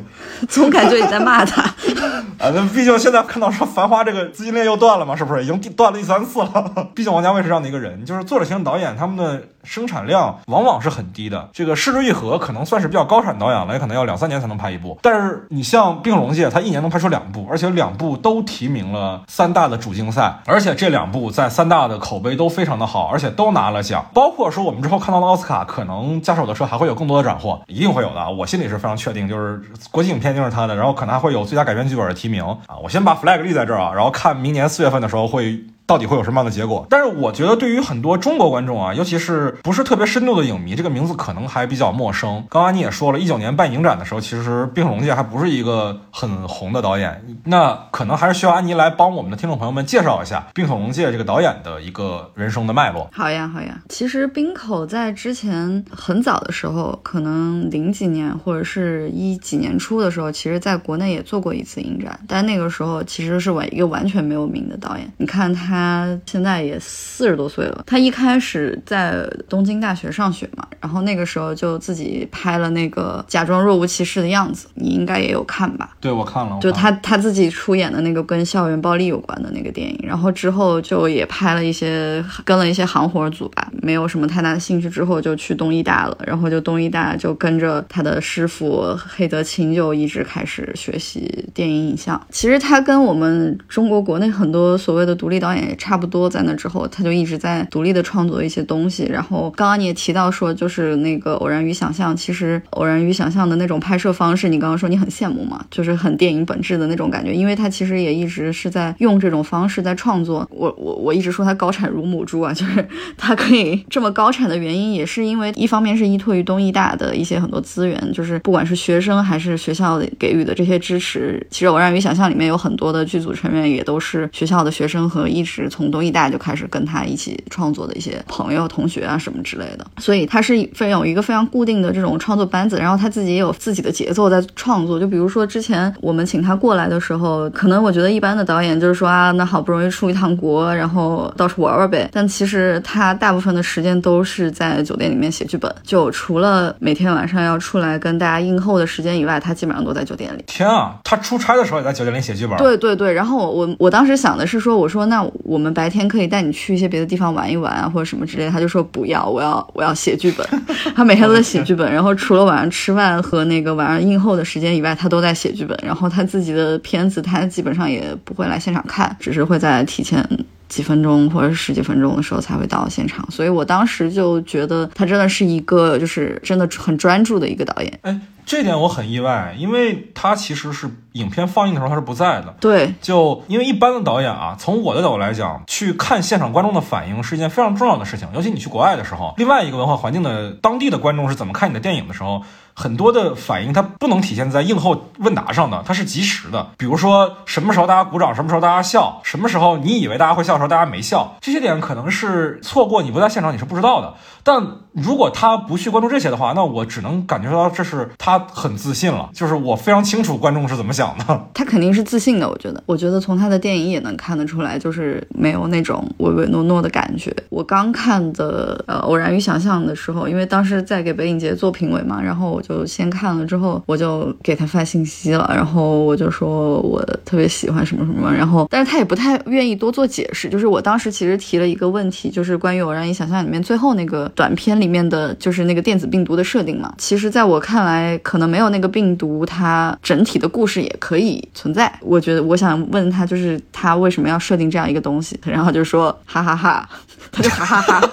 [0.47, 1.63] 总感觉你在骂他。
[2.37, 6.87] 啊，那毕竟现在看到说《繁花》这个资金链又断了嘛，是不是已经第断了第三次了？
[6.93, 11.49] 毕竟王家卫是这样的一个人，就是作者型导演他们的生产量往往是很低的。
[11.51, 14.97] 这个《失之愈合》可能算是比较高产导演了，也可能要两三年才能拍一部。
[15.01, 24.06] 但是你像《冰龙界》，他一年能拍出两部，而且两部都提名了三大的主竞赛，而且这两部在三大的口碑都非常的好，而且都拿了奖。
[24.13, 28.30] 包括说我们之后看到的奥斯卡，可能《驾手的车》还会有更多的斩获，一定会有的。
[28.30, 32.78] 我心里是非常确定，就是国际影片一定是他的，然后可能还会有最佳改编剧本的提名啊。
[32.84, 35.63] 我先把 flag 立在这儿啊，然后看明年四月份的时候会。
[35.87, 36.85] 到底会有什么样的结果？
[36.89, 42.43] 但是我觉得对于很多中国观众啊，尤其是不是特别深度的影迷，这个名字可能还比较陌生。
[42.49, 53.07] 刚刚你也说了，一九年办影展的时候，其实《冰火龙界》还不是一个很红的导演，那可能还是需要安妮来帮我们的听众朋友们介绍一下《冰火龙界》这个导演的一个人生的脉络。
[53.13, 53.79] 好呀，好呀。
[53.89, 65.07] 其实冰口在之前很早的时候，可能零几年或者是一几年初的时候，其实在国内也做过一次影展，但那个时候其实是完一个完全没有名的导演。
[65.17, 65.74] 你看他。
[65.75, 67.83] 他现在也四十多岁了。
[67.85, 75.89] 他一开始在东京大学上学嘛，然后那个时候就自己拍了那个假装若无其事的样子，你应该也有看吧？
[75.99, 76.57] 对，我看了。
[76.61, 92.19] 就他他自己出演的那个跟校园暴力有关的那个电影，然后之后就也拍了一些跟了一些行活组吧，没有什么太大的兴趣，之后就去东艺大了，然后就东艺大就跟着他的师傅黑泽清就一直开始学习电影影像。
[92.29, 95.64] 其实他跟我们中国国内很多所谓的独立导演。
[95.67, 99.06] 也差不多在那之后，他就一直在独立的创作一些东西。
[99.06, 107.34] 然后刚刚你也提到说，就是那个《偶然与想象》，其实《偶然与想象》的那种拍摄方式，你刚刚说你很羡慕嘛，就是很电影本质的那种感觉。
[107.34, 110.47] 因为他其实也一直是在用这种方式在创作。
[110.51, 121.45] 我我我一直说他高产如母猪啊，就是 他可以这么高产的原因，也是因为一方面是依托于东艺大的一些很多资源，就是不管是学生还是学校给予的这些支持。
[121.49, 125.54] 其实《偶然与想象》里面有很多的剧组成员也都是学校的学生和一直。
[125.69, 134.99] 从东艺大就开始跟他一起创作的一些朋友、同学啊什么之类的，所以他是非常有一个非常固定的这种创作班子，然后他自己也有自己的节奏在创作。
[134.99, 142.09] 就比如说之前我们请他过来的时候，可能我觉得一般的导演就是说啊，那好不容易出一趟国，然后到处玩玩呗。
[142.11, 150.43] 但其实他大部分的时间都是在酒店里面写剧本，就除了每天晚上要出来跟大家应后的时间以外，他基本上都在酒店里。
[150.47, 152.57] 天啊，他出差的时候也在酒店里写剧本？
[152.57, 153.13] 对对对。
[153.13, 155.58] 然后我我我当时想的是说，我说那我。
[155.65, 158.47] 们白天可以带你去一些别的地方玩一玩啊，或者什么之类。
[158.47, 160.47] 他就说不要，我要我要写剧本。
[160.95, 165.75] 他每天都在写剧本，然后除了晚上吃饭和那个晚上映后的时间以外，他都在写剧本。
[165.84, 170.23] 然后他自己的片子，他基本上也不会来现场看，只是会在提前
[170.67, 173.25] 几分钟或者十几分钟的时候才会到现场。
[173.32, 177.99] 所以我当时就觉得他真的是一个就是真的很专注的一个导演。
[178.01, 178.19] 哎。
[178.47, 182.56] 这点我很意外，因为他其实是影片放映的时候他是不在的。
[182.60, 192.43] 对，就因为一般的导演啊，从我的角度来讲，去看现场观众的反应是一件非常重要的事情，尤其你去国外的时候，另外一个文化环境的当地的观众是怎么看你的电影的时候。
[192.75, 196.67] 很多的反应它不能体现在映后问答上的，它是及时的。
[196.77, 204.13] 比如说什么时候大家鼓掌，什么时候大家笑，什么时候你以为大家会笑的时候大家没笑，这些点可能是错过，你不在现场你是不知道的。
[204.43, 204.61] 但
[204.95, 211.47] 如果他不去关注这些的话，那我只能感觉到这是他很自信了，就是我非常清楚观众是怎么想的。
[211.53, 212.81] 他肯定是自信的，我觉得。
[212.86, 217.36] 我觉得从他的电影也能看得出来，就是没有那种唯唯诺诺的感觉。
[217.49, 230.47] 我刚看的呃《偶然与想象》的时候，因为当时在给北影节做评委嘛，然后我就先看了之后，我就给他发信息了，然后我就说我特别喜欢什么什么，然后但是他也不太愿意多做解释。
[230.49, 236.93] 就是我当时其实提了一个问题，就是关于《偶然与想象》里面最后那个短片里里面的就是那个电子病毒的设定嘛。
[236.95, 241.91] 其实在我看来，可能没有那个病毒，它整体的故事也可以存在。
[242.01, 245.39] 我觉得我想问他，就是他为什么要设定这样一个东西？
[245.43, 246.87] 然后就说哈哈哈，
[247.31, 248.09] 他就哈哈哈哈，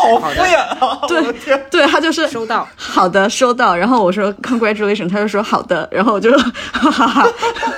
[0.00, 1.00] 好敷衍啊！
[1.08, 2.66] 对对他就是收到。
[2.76, 3.76] 好的，收到。
[3.76, 6.30] 然后我说 congratulation，他就说好的，然后我就
[6.72, 7.28] 哈哈哈。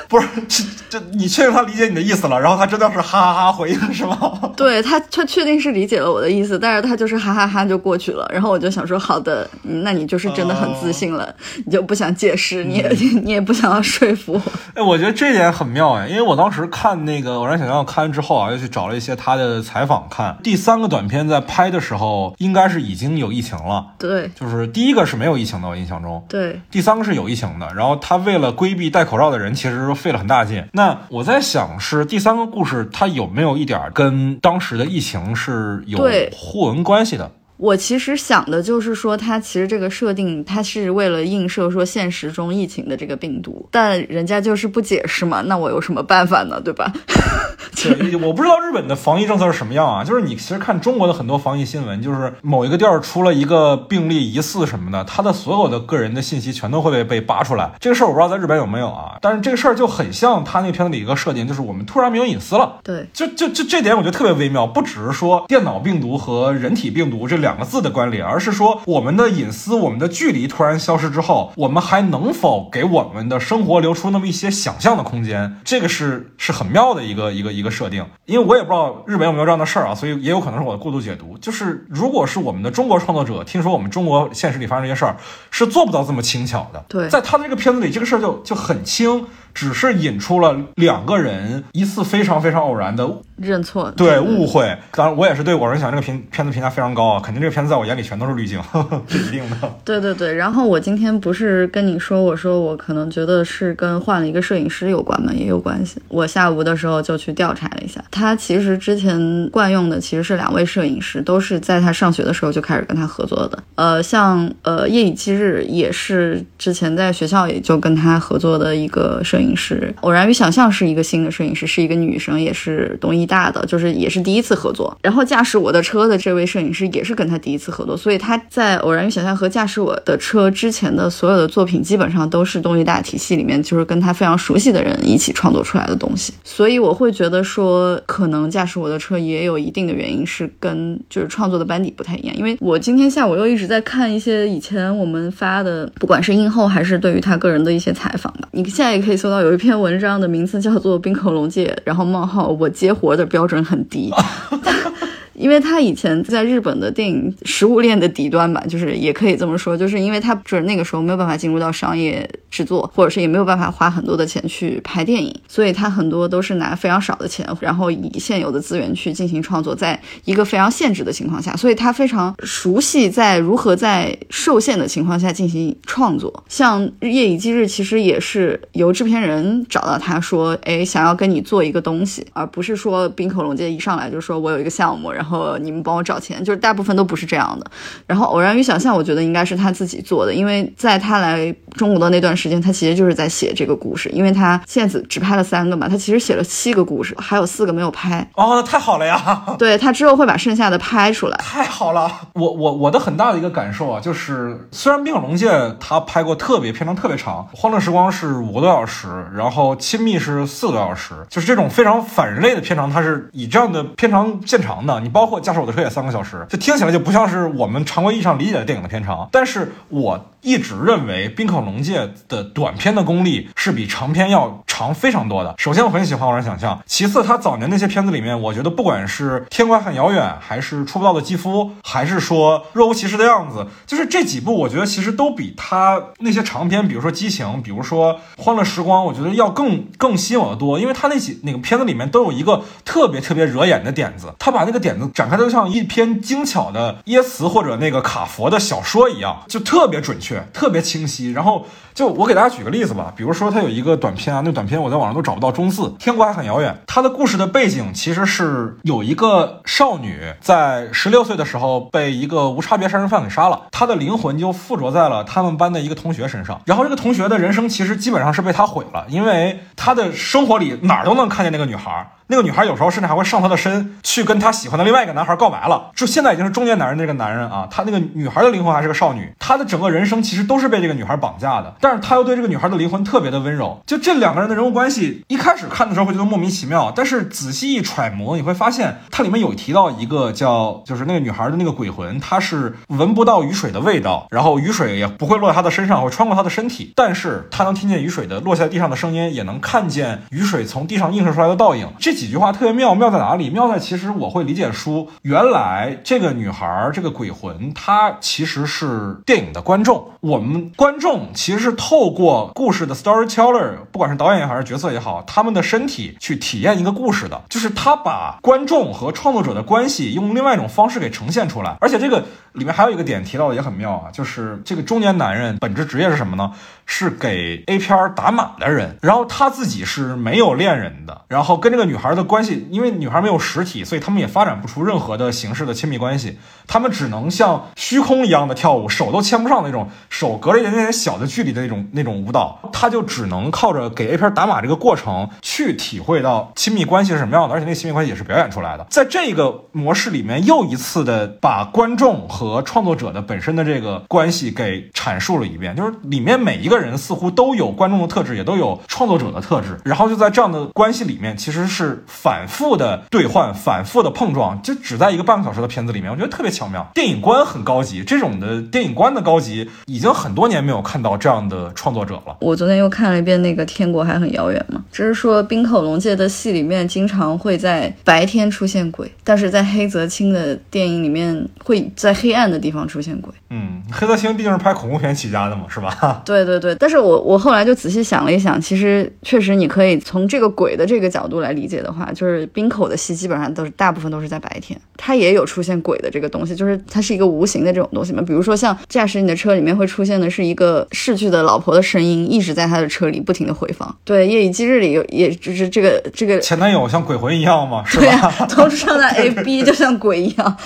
[0.09, 0.65] 不是这
[0.99, 2.39] 这，你确定他理解你的意思了？
[2.39, 4.53] 然后他真的是哈哈哈回应是吗？
[4.57, 8.29] 对他，他确定是理解了我的意思，但是他就是哈哈哈就过去了。
[8.33, 12.89] 然后我就想说，好的，嗯那你就是真的很自信了，你就不想解释，你也
[13.25, 14.43] 你也不想要说服我。
[14.75, 20.37] 哎，我觉得这点很妙哎，因为我当时看那个《偶然想象》看完之后啊，又去找了一些他的采访看。
[20.43, 26.25] 第三个短片在拍的时候，应该是已经有疫情了，对就是第一个是没有疫情的，我印象中。
[26.29, 30.65] 对，第三个是有疫情的，然后他为了规避戴口罩的人，其实费了很大劲。
[30.73, 35.99] 那我在想，是第三个故事，它有没有一点跟当时的疫情是有
[36.33, 37.31] 互文关系的？
[37.63, 46.61] 我其实想的就是说，它其实这个设定，它是为了映射说现实中疫情的这个病毒，但人家就是不解释嘛，那我有什么办法呢？
[46.61, 46.93] 对吧？
[47.81, 50.03] 对，我不知道日本的防疫政策是什么样啊。
[50.03, 57.71] 就是你其实看中国的很多防疫新闻，就是某一个地儿出了一个病例疑似什么的，他的所有的个人的信息全都会被被扒出来。
[57.79, 62.81] 这个事儿我不知道在日本有没有啊，但是这个事儿就很像他那个片子里一个设定，就是我们突然没有隐私了。
[62.83, 75.61] 对就就就这点我觉得特别微妙，不只是说电脑病毒和人体病毒这两个字的关联，而是说我们的隐私、我们的距离突然消失之后，我们还能否给我们的生活留出那么一些想象的空间？
[75.65, 78.05] 这个是是很妙的一个一个一个设定。
[78.27, 81.37] 因为我也不知道日本有没有这样的事儿啊，所以也有可能是我的过度解读。
[81.39, 85.17] 就是如果是我们的中国创作者听说我们中国现实里发生这些事儿，
[85.51, 86.85] 是做不到这么轻巧的。
[86.89, 89.27] 对在他的这个片子里，这个事儿就就很轻。
[89.55, 94.77] 只是引出了两个人一次非常非常偶然的认错，对误会。
[94.93, 98.61] 当然，我也是对《我是想》这个评片子评价非常高啊，肯定这个片子在我眼里全都是滤镜，
[99.09, 99.57] 这一定的。
[99.85, 105.33] 对对对，然后我今天不是跟你说，我说我可能觉得是跟换了一个摄影师有关吗？
[105.35, 106.01] 也有关系。
[106.09, 113.59] 我下午的时候就去调查了一下，他其实之前惯用的其实是两位摄影师，都是在他上学的时候就开始跟他合作的。
[113.75, 119.93] 呃，像呃夜以继日也是之前在学校也就跟他合作的一个摄影师。
[120.03, 124.97] 偶然与想象是一个新的摄影师，是一个女生，也是东艺大的，就是也是第一次合作。
[125.03, 136.33] 然后驾驶我的车的这位摄影师也是跟他第一次合作，所以他在偶然与想象和驾驶我的车之前的所有的作品基本上都是东艺大体系里面就是跟他非常熟悉的人一起创作出来的东西。
[136.45, 142.37] 所以我会觉得说，可能驾驶我的车也有一定的原因是跟就是创作的班底不太一样。
[142.37, 148.49] 因为我今天下午又一直在看一些以前我们发的，不管是映后还是对于他个人的一些采访吧。
[148.53, 154.13] 你现在也可以搜到有一篇文章的名字叫做《冰口龙界》，然后冒号我接活的标准很低。
[155.35, 176.45] 因为他以前在日本的电影食物链的底端吧，就是也可以这么说，就是因为他就是那个时候没有办法进入到商业制作，或者是也没有办法花很多的钱去拍电影，所以他很多都是拿非常少的钱，然后以现有的资源去进行创作，在一个非常限制的情况下，所以他非常熟悉在如何在受限的情况下进行创作。
[176.49, 187.67] 像《夜以继日》其实也是由制片人找到他说，哎，想要跟你做一个东西，而不是说滨口龙介一上来就说我有一个项目，然后你们帮我找钱，就是大部分都不是这样的。
[188.07, 198.21] 然后《偶然与想象》，我觉得应该是他自己做的，因为在他来中国的那段时间，他其实就是在写这个故事，因为他现在只只拍了三个嘛，他其实写了七个故事，还有四个没有拍。
[198.35, 199.57] 哦，那太好了呀！
[199.59, 201.37] 对他之后会把剩下的拍出来。
[201.39, 215.01] 太好了，我我我的很大的一个感受啊，就是虽然冰火龙界他拍过特别片长特别长，《欢乐时光》是五个多小时，然后《亲密》是四个多小时，就是这种非常反人类的片长，它是以这样的片长见长的。
[215.01, 219.29] 你包括驾驶我的车也三个小时，就听起来就不像是我们常规意义上理解的电影的片长。
[219.31, 225.55] 但是我一直认为冰口龙介的短片的功力是比长片要长非常多的。
[225.59, 251.67] 首先我很喜欢《偶然想象》，其次他早年那些片子里面，我觉得不管是《天国很遥远》，还是《触不到的肌肤》，还是说《若无其事的样子》，就是这几部，我觉得其实都比他那些长片，比如说《激情》，比如说《欢乐时光》，我觉得要更更吸引我的多，因为他那几那个片子里面都有一个特别特别惹眼的点子，他把那个点子展开的像一篇精巧的耶茨或者那个卡佛的小说一样，就特别准确，特别清晰，然后。
[251.95, 256.77] 就我给大家举个例子吧，比如说他有一个短片啊，那短片我在网上都找不到中字，天国还很遥远。
[256.87, 266.61] 他的故事的背景其实是有一个少女在十六岁的时候被一个无差别杀人犯给杀了，她的灵魂就附着在了他们班的一个同学身上。
[266.65, 272.11] 然后这个同学的人生其实基本上是被他毁了，因为他的生活里哪儿都能看见那个女孩。
[272.33, 275.91] 那个女孩有时候甚至还会上他的身，去跟他喜欢的另外一个男孩告白了。
[275.95, 281.75] 就现在已经是中年男人那个男人啊，他那个女孩的灵魂还是个少女，他的整个人生其实都是被这个女孩绑架的。
[281.79, 283.83] 但是他又对这个女孩的灵魂特别的温柔。
[283.87, 301.93] 就这两个人的人物关系，一开始看的时候会觉得莫名其妙，但是仔细一揣摩，你会发现它里面有提到一个叫，就是那个女孩的那个鬼魂，她是闻不到雨水的味道，然后雨水也不会落在她的身上，会穿过她的身体，但是她能听见雨水的落下地上的声音，也能看见雨水从地上映射出来的倒影。
[301.99, 302.95] 这几句话特别妙。
[302.95, 303.51] 妙在哪里？
[303.51, 310.13] 妙在其实我会理解书，原来这个女孩儿这个鬼魂，她其实是电影的观众。
[310.21, 321.77] 我们观众其实是透过故事的 storyteller，不管是导演也，还是角色也好，他们的身体去体验一个故事的，就是他把观众和创作者的关系用另外一种方式给呈现出来。
[321.81, 326.53] 而且这个里面还有一个点提到的也很妙啊，就是这个中年男人本质职业是什么呢？
[326.87, 328.99] 是给 A 片打码的人。
[329.03, 336.39] 然后他自己是没有恋人的，然后跟这个女孩的关系，因为女孩没有实体，所以他们也发展不出任何的形式的亲密关系。
[336.67, 342.59] 他们只能像虚空一样的跳舞，手都牵不上那种，手隔着一点点小的距离的那种那种舞蹈。
[342.83, 348.85] 他就只能靠着给 A 片打码这个过程去体会到亲密关系是什么样的，而且那亲密关系也是表演出来的。
[348.91, 359.79] 在这个模式里面，又一次的把观众和创作者的本身的这个关系给阐述了一遍，就是里面每一个人似乎都有观众的特质，也都有创作者的特质。
[359.85, 366.91] 然后就在这样的关系里面，其实是反复的兑换，反复的碰撞，就只在一个半个小时的片子里面，我觉得特别巧妙。
[366.93, 372.39] 电影观很高级，这种的电影观的高级，已经很多年没有看到这样的创作者了。
[372.41, 383.33] 我昨天又看了一遍那个《天国还很遥远》嘛，只是说冰口龙介的戏里面经常会在白天出现鬼，但是在黑泽清的电影里面会在黑暗的地方出现鬼。
[383.51, 386.23] 嗯，黑泽清毕竟是拍恐怖片起家的嘛，是吧？
[386.25, 398.23] 对对对，但是我我后来就仔细想了一想，其实确实你可以从这个鬼的这个角度来理解的话，就是冰口的戏基本上都是大部分都是在白天，它也有出现鬼的这个东西，就是它是一个无形的这种东西嘛。
[398.23, 403.95] 比如说像驾驶你的车里面会出现的是一个逝去的老婆的声音，一直在他的车里不停的回放。
[404.05, 407.83] 对，夜以继日里有，也就是这个这个前男友像鬼魂一样嘛？
[407.87, 410.57] 是对啊，都上在 A B 就像鬼一样。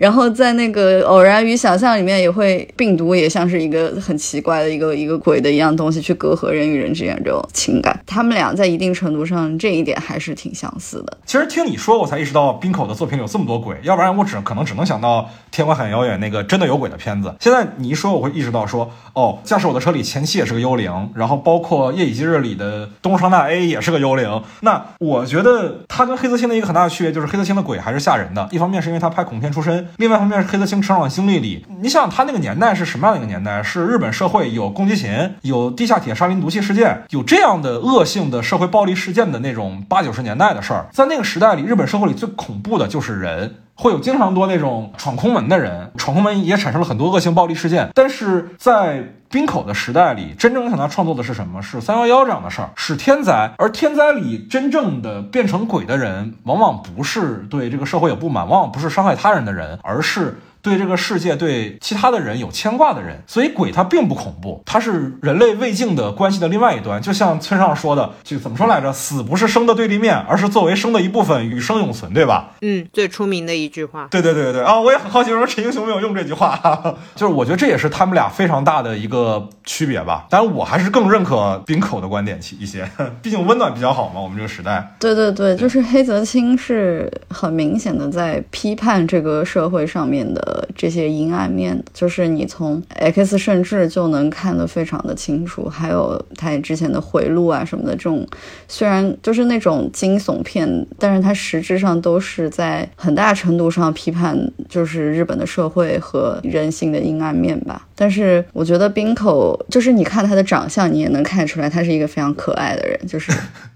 [0.00, 8.00] 然后在那个偶然与想象里面，也会病毒也像是一个很奇怪的一个一个鬼的一样东西，去隔阂人与人之间这种情感。
[8.06, 11.18] 他们俩在一定程度上这一点还是挺相似的。
[11.26, 15.20] 其实听你说，我才意识到冰口的作品里有这么多鬼，要不然我只可能只能想到
[15.50, 17.34] 《天外很遥远》那个真的有鬼的片子。
[17.38, 24.42] 现在你一说，我会意识到说，哦，驾驶我的车里前妻也是个幽灵，然后包括《夜以继日》里的东商大 A 也是个幽灵。
[24.62, 28.48] 那我觉得他跟黑泽清的一个很大的区别就是，黑泽清的鬼还是吓人的。
[28.50, 33.62] 一方面是因为他拍恐怖片出身，另外一方面是黑泽清成长经历里，你想想他那个年代是什么样的一个年代？
[33.62, 40.86] 是日本社会有攻击琴、有地下铁沙林毒气事件，有这样的恶性的社会暴力事件的那种八九十年代的事儿。
[40.92, 43.54] 在那个时代里，日本社会里最恐怖的就是人。
[43.80, 47.88] 会有经常多那种闯空门的人，闯空门也产生了很多恶性暴力事件。
[47.94, 51.62] 但是在冰口的时代里，真正影响他创作的是什么？
[51.62, 53.50] 是三幺幺这样的事儿，是天灾。
[53.56, 60.38] 而天灾里真正的变成鬼的人，往往不是对这个社会有不满，往往不是伤害他人的人，而是。
[60.62, 67.00] 对这个世界、对其他的人有牵挂的人，所以鬼它并不恐怖，它是人类未竟的关系的另外一端。
[67.00, 68.92] 就像村上说的，就怎么说来着？
[68.92, 72.50] 死不是生的对立面，而是作为生的一部分，与生永存，对吧？
[72.60, 74.08] 嗯，最出名的一句话。
[74.10, 74.78] 对对对对对啊！
[74.78, 76.58] 我也很好奇，为什么陈英雄没有用这句话，
[77.16, 80.26] 就是我觉得这也是他们俩非常大的一个区别吧。
[80.28, 82.88] 当然，我还是更认可冰口的观点一些，
[83.22, 84.20] 毕竟温暖比较好嘛。
[84.20, 84.94] 我们这个时代。
[84.98, 90.49] 对对对，就是黑泽清是很明显的在批判这个社会上面的。
[90.50, 98.26] 的这些阴暗面，就是你从 X 甚至就能看得非常的清楚，还有他之前的回路啊什么的这种，
[98.66, 104.36] 虽然就是那种惊悚片，但是它实质上都是在很大程度上批判
[104.68, 107.86] 就是日本的社会和人性的阴暗面吧。
[107.94, 113.30] 但是我觉得冰口就是你看他的长相，你也能看出来他是一个非常可爱的人，就是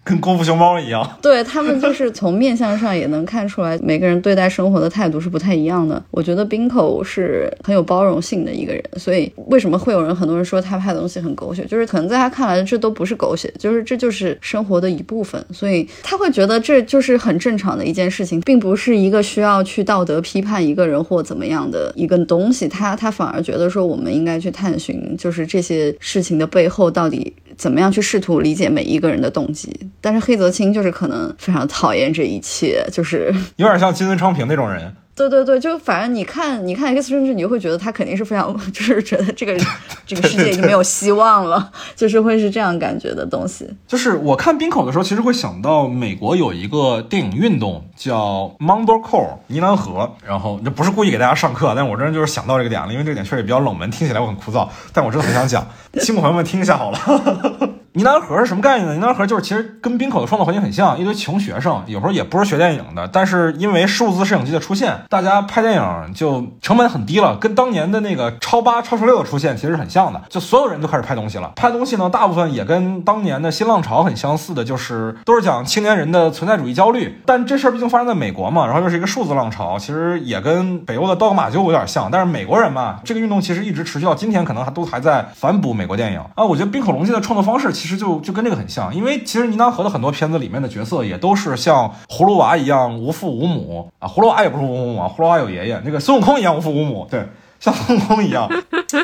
[0.05, 1.09] 跟功夫熊猫一样。
[1.23, 6.01] 对他们就是从面相上也能看出来，每个人对待生活的态度是不太一样的。
[6.11, 22.69] 我觉得冰口是很有包容性的一个人，所以为什么会有人很多人说他拍的东西很狗血，就是可能在他看来这都不是狗血，就是这就是生活的一部分，所以他会觉得这就是很正常的一件事情，并不是一个需要去道德批判一个人或怎么样的一个东西。
[22.69, 29.75] 他他反而觉得说我们应该去探寻，就是这些事情的背后到底怎么样去试图理解每一个人的动机。
[30.01, 34.95] 但是黑泽清就是可能非常讨厌这一切，就是有点像金村昌平那种人。
[35.17, 39.57] 对对对，就反正你看，你看 X 甚至你就会觉得他肯定是非常， 就是觉得这个
[40.05, 43.69] 这个世界已经没有希望了， 就是会是这样感觉的东西。
[43.87, 55.65] 就是我看冰口的时候，其实会想到美国有一个电影运动叫 Mumblecore 呢喃河，然后这不是故意给大家上课，但我真的就是想到这个点了，因为这个点确实比较冷门，听起来我很枯燥，但我真的很想讲，
[56.03, 57.84] 辛苦朋友们听一下好了。
[57.97, 58.97] 呢喃河是什么概念呢？
[58.97, 71.53] 呢喃河就是其实跟冰口的创作环境很像，一堆穷学生，有时候也不是学电影的，但是因为数字摄影机的出现，大家拍电影就成本很低了，跟当年的那个超八、超十六的出现其实很像的，就所有人都开始拍东西了。
[71.55, 77.21] 拍东西呢，大部分也跟当年的新浪潮很相似的，就是都是讲青年人的存在主义焦虑。
[77.25, 82.09] 但这事儿毕竟发生在美国嘛，然后又是一个数字浪潮，其实也跟北欧的刀戈马鸠有点像。
[82.11, 86.45] 但是美国人嘛，这个运动其实一直持续到今天，可能还都还在反哺美国电影啊。
[86.45, 97.29] 我觉得冰口龙介的创作方式其实就就跟这个很像，因为其实呢喃河的很多片子里面的角色也都是像葫芦娃一样无父无母啊，葫芦娃也不是无父无母啊，葫芦娃有爷爷，那个孙悟空一样无父无母，对。
[97.65, 98.47] 像孙悟空一样，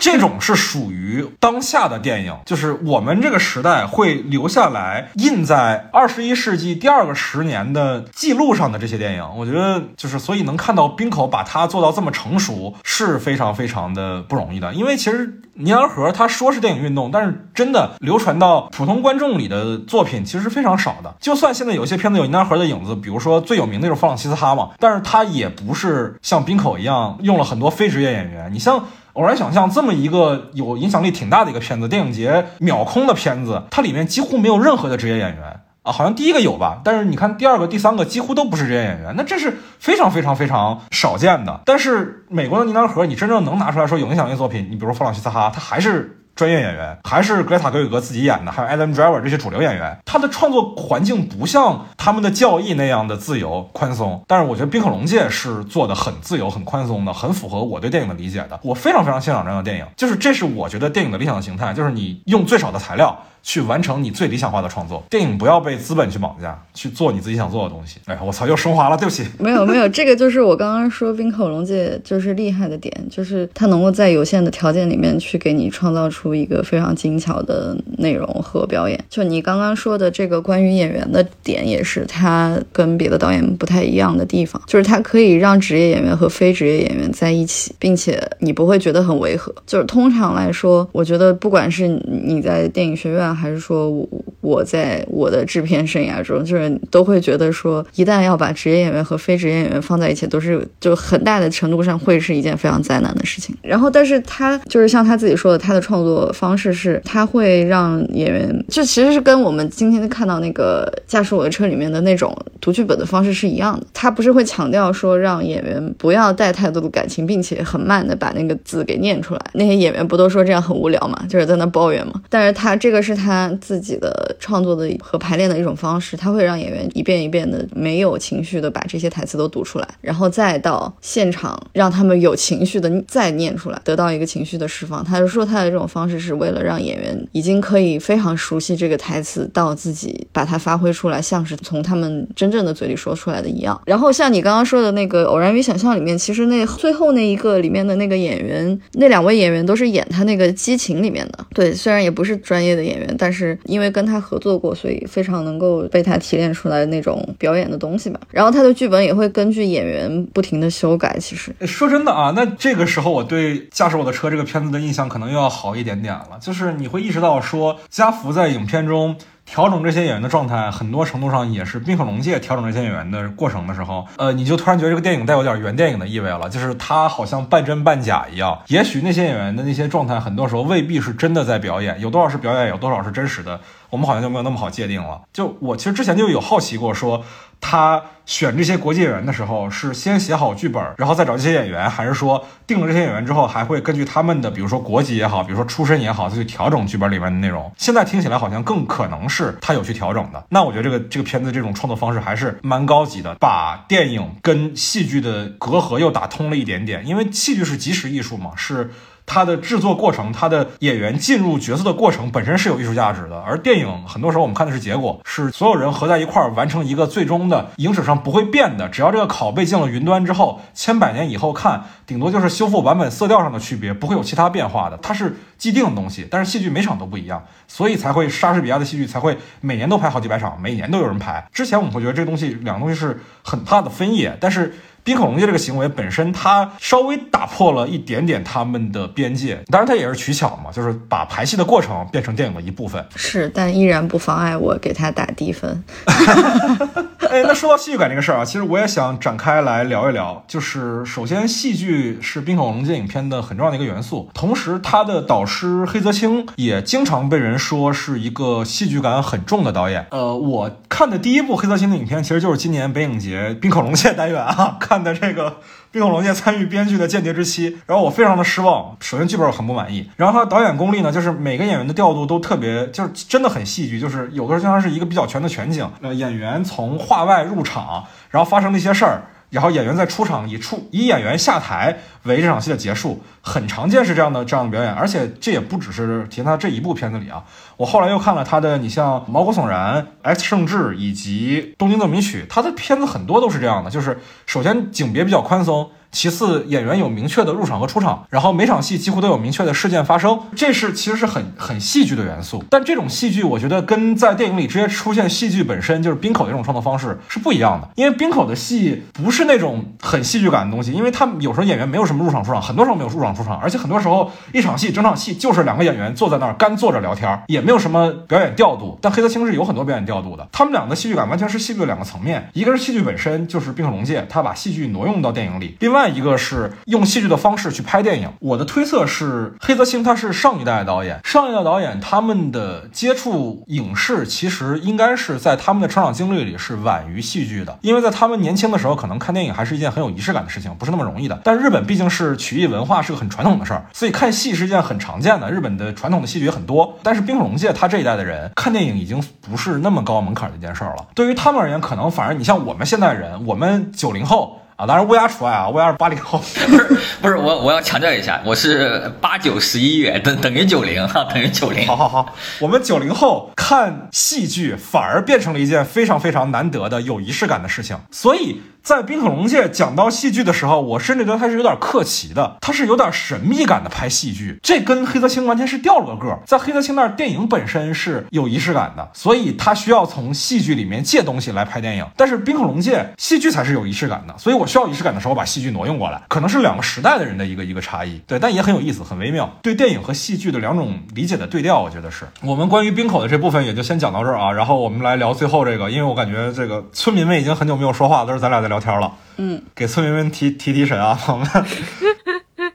[0.02, 9.26] 这种是属于当下的电影，就是我们这个时代会留下来印在二十一世纪第二个十年的记录上的这些电影。
[9.34, 14.74] 我觉得就是，所以能看到冰口把它做到这么成熟是非常非常的不容易的。
[14.74, 21.14] 因为其实尼尔河他说是电影运动，但是真的流传到普通观众里的作品其实是非常少的。
[21.18, 28.49] 就算现在有些片子有尼尔河的影子，比如说最有名的就是《弗朗西斯哈》嘛，但是他也不是像冰口一样用了很多非职业演员。
[28.50, 41.60] 你像偶然想象这么一个有影响力挺大的一个片子，电影节秒空的片子，它里面几乎没有任何的职业演员啊，好像第一个有吧，但是你看第二个、第三个几乎都不是职业演员，那这是非常非常非常少见的。
[41.64, 46.18] 但是美国的尼南河，你真正能拿出来说有影响力作品，你比如弗朗西斯哈，他还是。
[46.34, 58.58] 专业演员还是格雷塔·格里格自己演的，还有 Adam Driver 这些主流演员，他的创作环境不像他们的教义那样的自由宽松，但是我觉得冰可龙界是做的很自由、很宽松的，很符合我对电影的理解的。
[58.62, 63.24] 我非常非常欣赏这样的电影，就是这是我觉得电影的理想的形态，就是你用最少的材料。
[63.42, 65.02] 去完成你最理想化的创作。
[65.10, 67.98] 电影不要被资本去绑架，去做你自己想做的东西。
[68.06, 69.24] 哎，我操，又升华了，对不起。
[69.38, 79.02] 没有没有，这个就是我刚刚说冰口龙介就是厉害的点，就是他能够在有限的条件里面去给你创造出一个非常精巧的内容和表演。
[79.08, 89.54] 就你刚刚说的这个关于演员的点，也是他跟别的导演不太一样的地方，就是他可以让职业演员和非职业演员在一起，并且你不会觉得很违和。
[89.66, 91.88] 就是通常来说，我觉得不管是
[92.26, 93.29] 你在电影学院。
[93.34, 94.08] 还是说，我
[94.40, 103.54] 我在我的制片生涯中，就是都会觉得说，一旦要把职业演员和非职业演员放在一起，都是就很大的程度上会是一件非常灾难的事情。
[103.62, 113.86] 然后，但是他就是像他自己说的，他的创作方式是，他会让演员，这其实是跟我们今天看到那个驾驶我的车里面的那种读剧本的方式是一样的。
[113.92, 119.40] 他不是会强调说，让演员不要带太多的感情，并且很慢的把那个字给念出来。
[119.52, 122.14] 那些演员不都说这样很无聊嘛，就是在那抱怨嘛。
[122.28, 123.19] 但是他这个是。
[123.20, 135.04] 他自己的创作的和排练的一种方式，他会让演员一遍一遍的没有情绪的把这些台词都读出来，然后再到现场让他们有情绪的再念出来，得到一个情绪的释放。
[135.04, 143.78] 他就说他的这种方式是为了让演员已经可以非常熟悉这个台词，到自己把它发挥出来，像是从他们真正的嘴里说出来的一样。
[143.84, 153.09] 然后像你刚刚说的那个《偶然与想象》里面，其实那最后那一个里面的那个演员，那两位演员都是演他那个激情里面的，对，虽然也不是专业的演员。
[153.18, 158.20] 但是因为跟他合作过，所以非常能够被他提炼出来那种表演的东西吧。
[158.30, 161.16] 然后他的剧本也会根据演员不停的修改。
[161.18, 166.38] 其实说真的啊，那这个时候我对《驾驶我的车》这个片子的印象可能又要好一点点了。
[166.40, 169.16] 就是你会意识到说，加福在影片中。
[169.50, 178.56] 调整这些演员的状态，很多程度上也是冰河龙界调整这些演员的过程的时候，呃，你就突然觉得这个电影带有点原电影的意味了，就是它好像半真半假一样。
[178.68, 183.58] 也许那些演员的那些状态，很多时候未必是真的在表演，有多少是表演，有多少是真实的，
[183.90, 185.20] 我们好像就没有那么好界定了。
[185.32, 187.22] 就我其实之前就有好奇过，说
[187.60, 197.70] 他选这些国际演员的时候，是先写好剧本，然后再找这些演员，还是说定了这些演员之后，还会根据他们的，比如说国籍也好，比如说出身也好，再去调整剧本里面的内容？
[197.76, 200.42] 现在听起来好像更可能是他有去调整的。
[200.48, 208.90] 那我觉得这个这个片子这种创作方式还是蛮高级的，把电影跟戏剧的隔阂又打通了一点点，因为戏剧是即时艺术嘛，是。
[209.32, 226.26] 它的制作过程，它的演员进入角色的过程本身是有艺术价值的，而电影很多时候我们看的是结果，是所有人合在一块儿完成一个最终的影史上不会变的，只要这个拷贝进了云端之后，千百年以后看，顶多就是修复版本色调上的区别，不会有其他变化的，它是既定的东西。
[226.28, 231.46] 但是戏剧每场都不一样，所以才会莎士比亚的戏剧才会每年都拍好几百场，每年都有人拍。
[231.52, 234.74] 之前我们会觉得这东西两个东西是很大的分野，但是。
[235.02, 239.58] 冰恐龙界这个行为本身，它稍微打破了一点点他们的边界。
[239.70, 243.04] 当然，它也是取巧嘛，就是把排戏的过程变成电影的一部分。
[243.16, 245.82] 是，但依然不妨碍我给他打低分。
[247.30, 250.42] 哎，那说到戏剧感这个事儿啊，其实我也想展开来聊一聊。
[250.48, 254.28] 就是首先，戏剧是冰火龙介影片的很重要的一个元素。
[254.34, 260.08] 同时，他的导师黑泽清也经常被人说是一个戏剧感很重的导演。
[260.10, 264.76] 呃，我看的第一部黑泽清的影片，其实就是今年北影节冰火龙介单元啊。
[264.80, 265.58] 看的这个
[265.92, 268.96] 冰火龙介参与编剧的《间谍之妻》，然后我非常的失望。
[269.00, 275.90] 首先剧本我很不满意，然后他导演功力呢，就是每个演员的调度都特别，就是真的很戏剧，就是有的时候经常是一个比较全的全景。
[276.00, 279.22] 呃，演员从画外入场，然后发生了一些事儿。
[279.50, 287.44] 然后演员在出场以出以演员下台为这场戏的结束，很常见是这样的这样的表演，而且这也不只是体现他这一部片子里啊。
[287.76, 295.90] 我后来又看了他的，你像《毛骨悚然》《X 圣治》以及《东京奏鸣曲》，他的片子很多都是这样的，就是首先景别比较宽松。
[296.12, 302.64] 其次，演员有明确的入场和出场，然后每场戏几乎都有明确的事件发生，这是其实是很很戏剧的元素。
[302.68, 307.88] 但这种戏剧，我觉得跟在电影里直接出现戏剧本身就是冰口的这种创作方式是不一样的。
[307.94, 318.98] 因为冰口的戏不是那种很戏剧感的东西，因为他有时候演员没有什么入场出场，很多时候没有入场出场，而且很多时候一场戏整场戏就是两个演员坐在那儿干坐着聊天，也没有什么表演调度。
[319.00, 325.99] 但黑泽清是有很多表演调度的，他们俩的戏剧感完全是戏剧的两个层面，一个是戏剧本身，就是冰口龙介他把戏剧挪用到电影里，另外。
[326.00, 328.32] 另外一个是用戏剧的方式去拍电影。
[328.38, 341.38] 我的推测是，黑泽清他是上一代导演，上一代导演他们的接触影视其实应该是在他们的成长经历里是晚于戏剧的，因为在他们年轻的时候，可能看电影还是一件很有仪式感的事情，不是那么容易的。
[341.44, 345.50] 但日本毕竟是曲艺文化，是个很传统的事儿，所以看戏是一件很常见的。
[345.50, 351.08] 日本的传统的戏剧也很多，但是冰龙界他这一代的人看电影已经不是那么高门槛的一件事儿了。
[351.14, 354.56] 对于他们而言，可能反而你像我们现代人，我们九零后。
[354.80, 356.84] 啊，当然乌鸦除外啊，乌鸦是八零后， 不是
[357.20, 361.86] 不是，我我要强调一下，我是八九十一月，等等于九零哈，等于九零。
[361.86, 368.62] 好好好，我们九零后看戏剧反而变成了一件非常非常难得的有仪式感的事情，所以。
[368.82, 376.38] 在冰可龙界讲到戏剧的时候，我甚至觉得他是有点客气的，他是有点神秘感的拍戏剧，这跟黑泽清完全是掉了个个。
[376.46, 382.06] 在黑泽清那儿，电影本身是有仪式感的，所以他需要从戏剧里面借东西来拍电影。
[382.16, 385.20] 但是冰可龙界戏剧才是有仪式感的，所以我需要仪式感的。
[385.20, 387.24] 时候把戏剧挪用过来，可能是两个时代的。
[387.24, 387.46] 人的。
[387.50, 388.18] 一个一个差异。
[388.26, 389.58] 对，但也很有意思，很微妙。
[389.60, 390.58] 对电影和戏剧的。
[390.60, 391.46] 两种理解的。
[391.46, 393.28] 对调，我觉得是我们关于冰口的。
[393.28, 394.52] 这部分也就先讲到这儿啊。
[394.52, 398.69] 然后我们来聊最后这个，因为我感觉这个村民们已经很久没有说话了，都是咱俩在。
[398.70, 401.18] 聊天了，嗯，给村民们提提提神啊！
[401.28, 401.46] 我们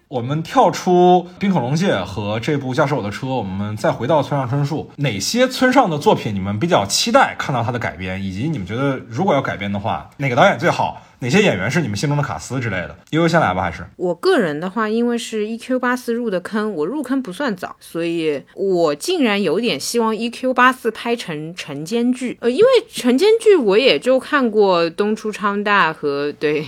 [0.07, 11.01] 我们跳出冰恐龙界和这部驾驶我的车，我们再回到村上春树，哪些村上的作品你们比较期待看到他的改编，以及你们觉得如果要改编的话，哪个导演最好？
[11.25, 12.95] 哪些演员是你们心中的卡斯之类的？
[13.09, 22.37] 悠悠先来吧，还是我个人的话，因为是 E Q 八四入的坑，我入坑不算早，所以我竟然有点希望 E Q 八四拍成晨间剧。
[22.41, 26.63] 呃，因为晨间剧我也就看过东出昌大和对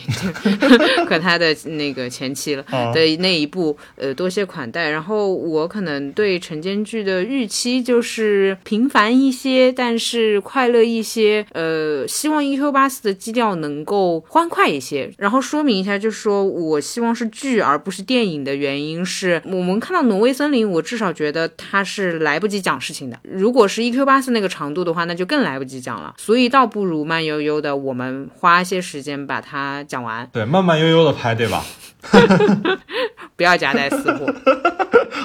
[1.08, 11.45] 和他的那个前妻了的那一部呃多谢款待，然后我可能对晨间剧的预期就是平凡一些，但是快乐一些。
[11.53, 14.08] 呃，希望 E Q 八四的基调能够。
[14.30, 23.20] 欢快一些，然后说明一下，就是说我希望是剧而不是电影的原因是，我们看到《挪威森林》，我至少觉得它是来不及讲事情的。
[23.24, 24.06] 如果是 E.Q.
[24.06, 26.14] 八四那个长度的话，那就更来不及讲了。
[26.18, 30.30] 所以倒不如慢悠悠的，我们花一些时间把它讲完。
[30.32, 31.64] 对，慢慢悠悠的拍，对吧？
[33.38, 34.25] 不要夹带私货。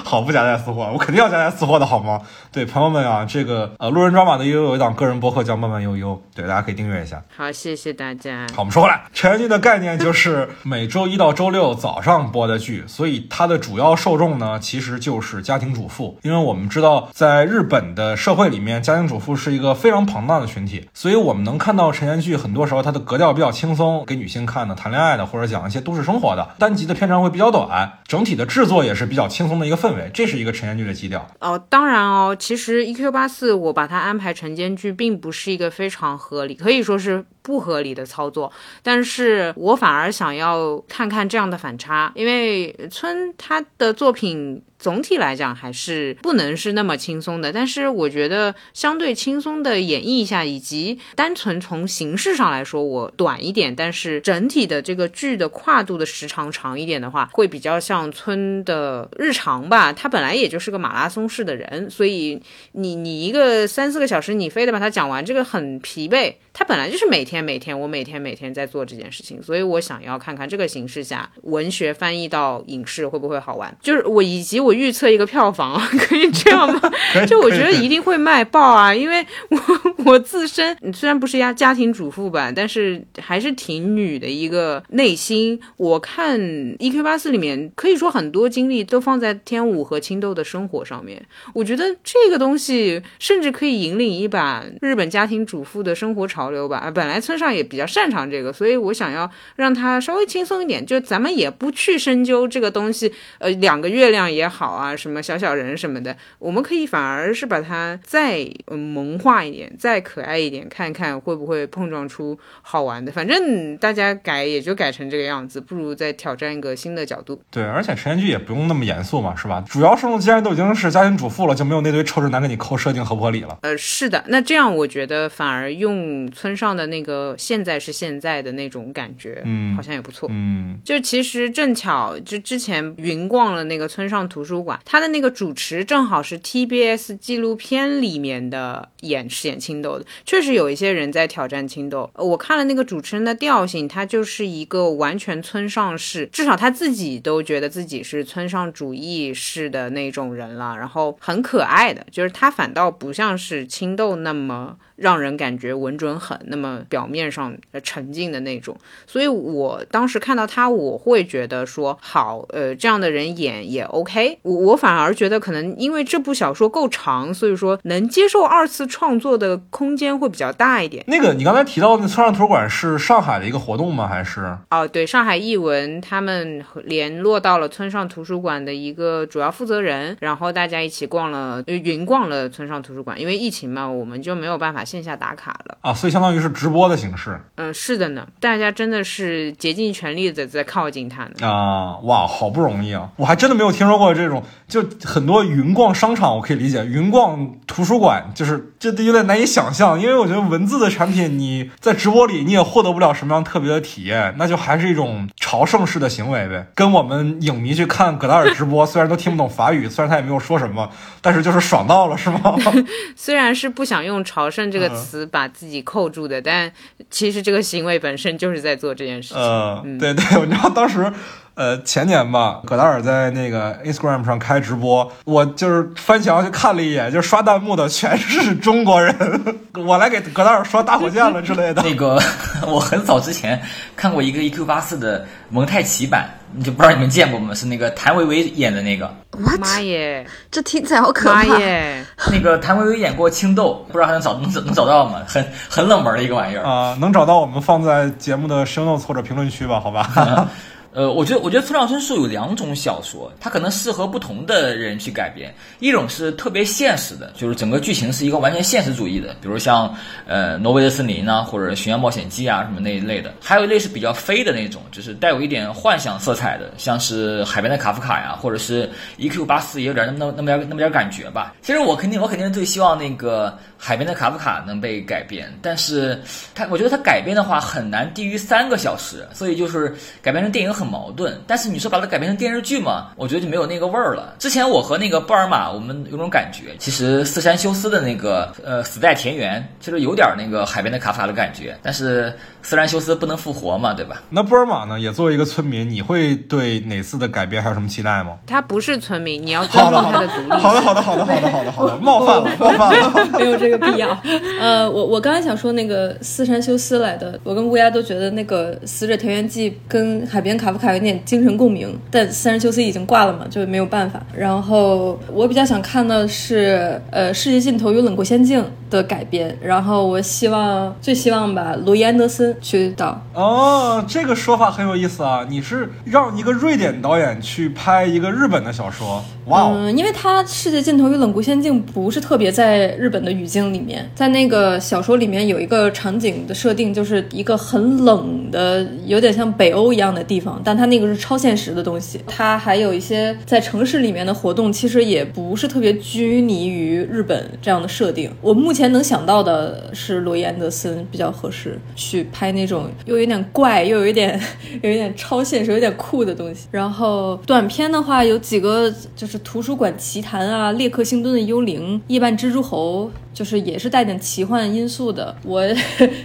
[0.03, 2.21] 好不夹带私货，我肯定要夹带私货的好吗？
[2.51, 7.23] 对朋友们啊，这个呃，路人抓马的悠悠有一档个人博客叫慢慢悠悠，对，大家可以订阅一下。
[7.35, 8.45] 好，谢谢大家。
[8.53, 16.19] 好，我们说回来，成人剧的概念就是每周一到周六早上播的剧，所以它的主要受众呢，其实就是家庭主妇。
[16.21, 31.27] 因为我们知道，在日本的社会里面，家庭主妇是一个非常庞大的群体，所以我们能看到成人剧很多时候它的格调比较轻松，给女性看的，谈恋爱的，或者讲一些都市生活的，单集的片长会比较短，整体的制作也是比较轻松的一个氛围，这是一个晨间剧的基调。
[31.39, 38.51] 哦，当然哦，其实 E Q 八四我把它安排晨间剧，并不是一个非常合理，可以说是不合理的操作。
[38.81, 44.63] 但是我反而想要看看这样的反差，因为村他的作品。
[44.79, 59.93] 总体来讲还是不能是那么轻松的，但是我觉得相对轻松的演绎一下，以及单纯从形式上来说，我短一点，但是整体的这个剧的跨度的时长长一点的话，会比较像村的日常吧。
[59.93, 62.41] 他本来也就是个马拉松式的人，所以
[62.73, 66.33] 你你一个三四个小时，你非得把它讲完，这个很疲惫。
[66.51, 73.73] 他本来就是每天每天，我每天每天在做这件事情，所以我想要看看这个形式下文学翻译到影视会不会好玩。
[73.81, 76.81] 就是我以及我预测一个票房，可以这样吗？
[77.25, 79.59] 就我觉得一定会卖爆啊，因为我
[80.05, 85.59] 我自身虽然不是家家庭主妇吧，但是还是挺女的一个内心。
[85.77, 86.39] 我看
[86.77, 96.33] E Q 八四里面可以说很多精力都放在天武和青豆的生活上面，我觉得这个东西甚至可以引领一把日本家庭主妇的生活潮。
[96.43, 113.11] 潮流吧啊，本来村上也比较擅长这个，所以我想要让他稍微轻松一点，就咱们也不去深究这个东西，呃，两个月亮也好啊，什么小小人什么的，我们可以反而是把它再萌化一点，再可爱一点，看看会不会碰撞出好玩的。
[113.11, 117.41] 反正大家改也就改成这个样子，不如再挑战一个新的角度。
[117.49, 119.63] 对，而且成人剧也不用那么严肃嘛，是吧？
[119.69, 123.57] 主要受众既然都已经是家庭主妇了，就没有那堆臭直男给你扣设定合不合理了。
[123.61, 126.29] 呃，是的，那这样我觉得反而用。
[126.33, 142.09] 村上的那个现在是现在的那种感觉，嗯，好像也不错，嗯，就其实正巧就之前云逛了那个村上图书馆，他的那个主持正好是 TBS 纪录片里面的演饰演青豆的，确实有一些人在挑战青豆。
[142.15, 154.77] 我看了那个主持人的调性，他就是一个完全村上式，至少他自己都觉得自己是村上主义式的那种人了，然后很可爱的，就是他反倒不像是青豆那么。
[154.95, 164.39] 让人感觉稳准狠，那么表面上沉静的那种，所以我当时看到他，我会觉得说好，呃，这样的人演也 OK。
[164.43, 171.03] 我我反而觉得可能因为这部小说够长，所以说能接受二次创作的空间会比较大一点。
[171.07, 174.07] 那个你刚才提到那村上图书馆是上海的一个活动吗？
[174.07, 174.55] 还是？
[174.69, 183.19] 哦，对，上海译文他们联络到了村上图书馆的一个主要负责人，然后大家一起逛了云逛了村上图书馆。
[183.19, 184.83] 因为疫情嘛，我们就没有办法。
[184.83, 187.39] 线下打卡了啊，所以相当于是直播的形式。
[187.55, 191.47] 嗯，是的呢，大家真的是竭尽全力的在靠近他呢。
[191.47, 193.09] 啊，哇，好不容易啊！
[193.15, 206.67] 我还真的没有听说过这种，就很多云逛商场，我可以理解，云逛图书馆就是这有点难以想象，因为我觉得文字的产品你在直播里你也获得不了什么样特别的体验，那就还是一种朝圣式的行为呗。
[206.73, 210.89] 跟我们影迷去看葛达尔直播， 虽然都听不懂法语，虽然他也没有说什么，
[211.21, 212.55] 但是就是爽到了，是吗？
[213.15, 214.63] 虽然是不想用朝圣。
[214.73, 216.71] 这个词把自己扣住的，但
[217.09, 219.43] 其实这个行为本身就是在做这件事情。
[219.83, 221.11] 嗯，对对，你知道当时，
[221.55, 229.15] 呃，前年吧，葛达尔在那个 Instagram 上开直播，我就是翻墙去看了一眼，就刷弹幕的全是中国人，
[229.85, 231.81] 我来给葛达尔刷大火箭了之类的。
[231.83, 232.19] 那个，
[232.67, 233.61] 我很早之前
[233.95, 236.29] 看过一个 EQ 八四的蒙太奇版。
[236.55, 237.53] 你就不知道你们见过吗？
[237.53, 239.13] 是那个谭维维演的那个。
[239.59, 242.05] 妈耶，这听起来好可怕耶！
[242.31, 245.21] 那个谭维维演过青豆，不知道还能找能找能找到吗？
[245.27, 249.79] 很很冷门的一个玩意儿啊，能找到我们放在节目的 show notes 或者评论区吧？
[249.79, 250.47] 好吧。
[250.93, 255.51] 呃，我觉得，我觉得村上春树有两种小说，它可能适合不同的人去改编。
[255.79, 259.91] 一种是特别现实的，就是整个剧情是一个完全现实主义的，比如像
[260.27, 263.33] 呃《挪威的森林》啊，或者《寻羊冒险记》啊什么那一类的。
[263.41, 268.87] 还有一类是比较飞的那种，就是带有一点幻想色彩的，像是《海边的卡夫卡》呀，或者是
[269.17, 269.45] E.Q.
[269.47, 271.55] 八四也有点那么那么点那么点感觉吧。
[271.63, 276.21] 其实我肯定我肯定最希望那个《海边的卡夫卡》能被改编，但是
[276.53, 279.91] 它我觉得它改编的话很难低于三个小时，所以就是
[280.21, 280.82] 改编成电影很。
[280.83, 281.39] 很矛盾。
[281.47, 284.35] 但是你说把它改编成电视剧嘛，我觉得就没有那个味儿了。
[284.39, 291.77] 之前我和那个布尔玛，我们有种感觉，其实四山修斯的那个呃死在田园，其实有点那个海边的卡夫卡的感觉。
[291.81, 294.21] 但是四山修斯不能复活嘛，对吧？
[294.29, 294.99] 那布尔玛呢？
[294.99, 298.37] 也作为一个村民，你会对哪次的改编还有什么期待吗？
[298.45, 303.39] 他不是村民，你要尊重他的的独立。，好的，好的，好的，好的，好的，好的，冒犯了，冒犯了。
[303.39, 304.17] 没有这个必要。
[304.59, 314.21] 呃，我我刚才想说那个四山修斯来的，我跟乌鸦都觉得那个《死者田园记》跟海边卡夫卡有点精神共鸣，但四山修斯已经挂了嘛，就没有办法。
[314.35, 318.59] 然后我比较想看的是呃《世界尽头与冷酷仙境》
[318.89, 323.21] 的改编，然后我希望最希望把罗伊安德森去导。
[323.33, 325.45] 哦，这个说法很有意思啊！
[325.49, 329.73] 你是让一个瑞典导演去拍一个日本的小说，哇哦！
[329.75, 342.19] 嗯，因为他《世界尽头与冷酷仙境》不是特别在日本的语境里面，在那个小说里面有一个场景的设定，就是一个很冷的，有点像北欧一样的地方，但它那个是超现实的东西。
[342.27, 348.31] 它还有一些在城市里面的活动，其实也不是特别拘泥于日本这样的设定。
[348.41, 354.39] 我目前能想到的是罗伊安德森比较合适去拍那种又有点怪，又有一点
[354.81, 356.67] 有一点超现实、有点酷的东西。
[356.71, 365.35] 然后短片的话，有几个就是《图书馆奇谭》啊，《列克星敦的幽灵》、《夜半蜘蛛猴》，就是也是带点奇幻因素的。
[365.43, 365.61] 我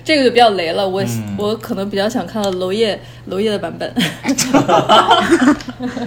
[0.04, 1.04] 这个就比较雷了，我、
[1.36, 2.98] 我可能比较想看到娄烨
[3.28, 3.92] 娄烨的版本。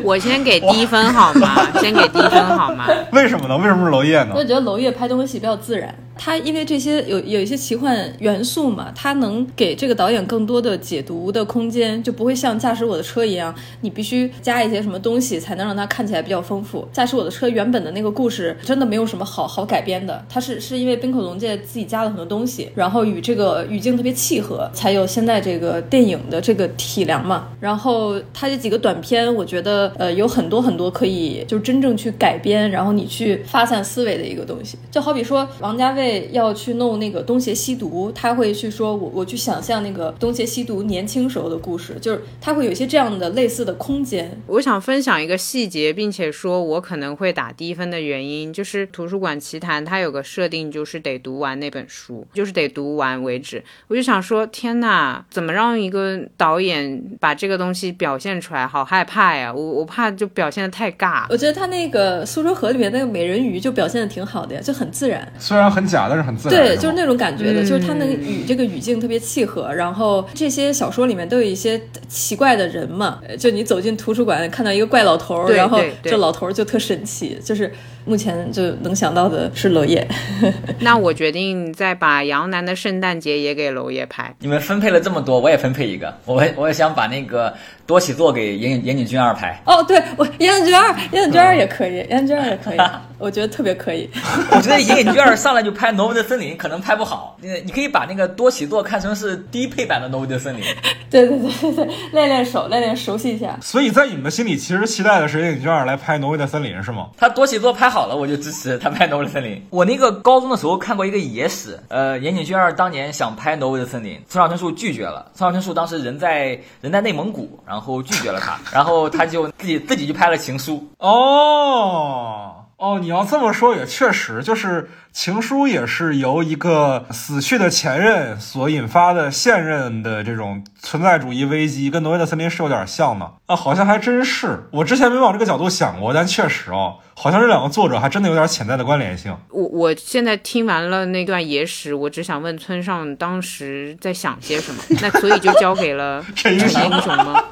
[0.03, 1.67] 我先给低分好吗？
[1.79, 2.87] 先给低分好吗？
[3.11, 3.57] 为什么呢？
[3.57, 4.43] 为什么是娄烨呢我？
[4.43, 16.87] 觉得娄烨拍东西比较自然，他因为这些有有一些奇幻元素嘛，他能给这个导演更多的解读的空间，就不会像驾驶我的车一样，你必须加一些什么东西才能让它看起来比较丰富。
[16.91, 27.49] 驾驶我的车原本的那个故事真的没有什么好好改编的，它是是因为冰口龙介自己加了很多东西，然后与这个语境特别契合，才有现在这个电影的这个体量嘛。
[27.59, 34.77] 然后他这几个短片，我觉得呃有很多很多可以就真正去改编，然后你去发散思维的一个东西。
[34.91, 44.39] 就好比说王家卫要去弄那个东邪西毒，他会去说我我去想象那个东邪西毒年轻时候的故事，就是他会有一些这样的类似的空间。
[44.47, 53.63] 我想分享一个细节，并且说我可能会打低分的原因，就是《图书馆奇谭》它有个设定，就是得读完那本书，就是得读完为止。
[53.87, 58.67] 我就想说，天呐，怎么让一个导演把这个东西表现出来？
[58.67, 59.51] 好害怕呀！
[59.53, 61.25] 我我怕就表现的太尬。
[61.29, 65.27] 我觉得他那个《苏州河》里面那个美人鱼就表现的挺好的呀，就很自然。
[65.39, 66.57] 虽然很假，但是很自然。
[66.57, 69.73] 对，就是那种感觉的，嗯就是他能与这个语境特别契合。
[69.73, 77.37] 然后这些小说里面都有一些奇怪的人嘛，呃就你走进图书馆看到一个怪老头儿，然后这老头儿就特神奇。
[77.43, 77.71] 就是
[78.05, 80.07] 目前就能想到的是娄烨。
[80.81, 84.33] 那我决定再把杨楠的圣诞节也给娄烨拍。
[84.39, 87.53] 你们分配了这么多，我也分配一个，我我也想把那个
[87.91, 89.61] 多起坐给岩井岩井俊二拍。
[89.65, 92.79] 哦，对我严井俊二，严井俊二也可以，严井俊二也可以，
[93.17, 94.09] 我觉得特别可以。
[94.49, 100.63] 我觉得严井俊二上来就拍《挪威的森林》可能拍不好，你你可以把那个多起坐看成是低配版的《挪威的森林》。
[101.09, 103.57] 对对对对对，练练手，练练熟悉一下。
[103.61, 107.09] 所以在你们心里，其实期待的是严井俊二来拍《挪威的森林》，是吗？
[107.17, 109.55] 他多起坐拍好了，我就支持他拍《挪威的森林》。
[109.69, 115.29] 我那个高中的时候看过一个野史，呃，严井俊二当年想拍《挪威的森林》，村上春树拒绝了。
[115.35, 120.91] 村上春树当时人在人在内蒙古，然后拒绝了他，然后他就自己自己就拍了《情书》。
[121.05, 134.67] 哦哦，你要这么说也确实，就是情书也是由一个死去的前任所引发的现任的这种存在主义危机，跟挪威的森林是有点像的啊，好像还真是。
[134.71, 139.31] 我之前没往这个角度想过，但确实哦，好像这两个作者还真的有点潜在的关联性。
[139.51, 144.81] 我我现在听完了那段野史，我只想问村上当时在想些什么。
[145.03, 147.43] 那所以就交给了英雄吗？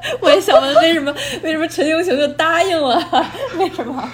[0.20, 3.02] 我也想问，为什么为什么陈英雄就答应了？
[3.58, 4.08] 为什么？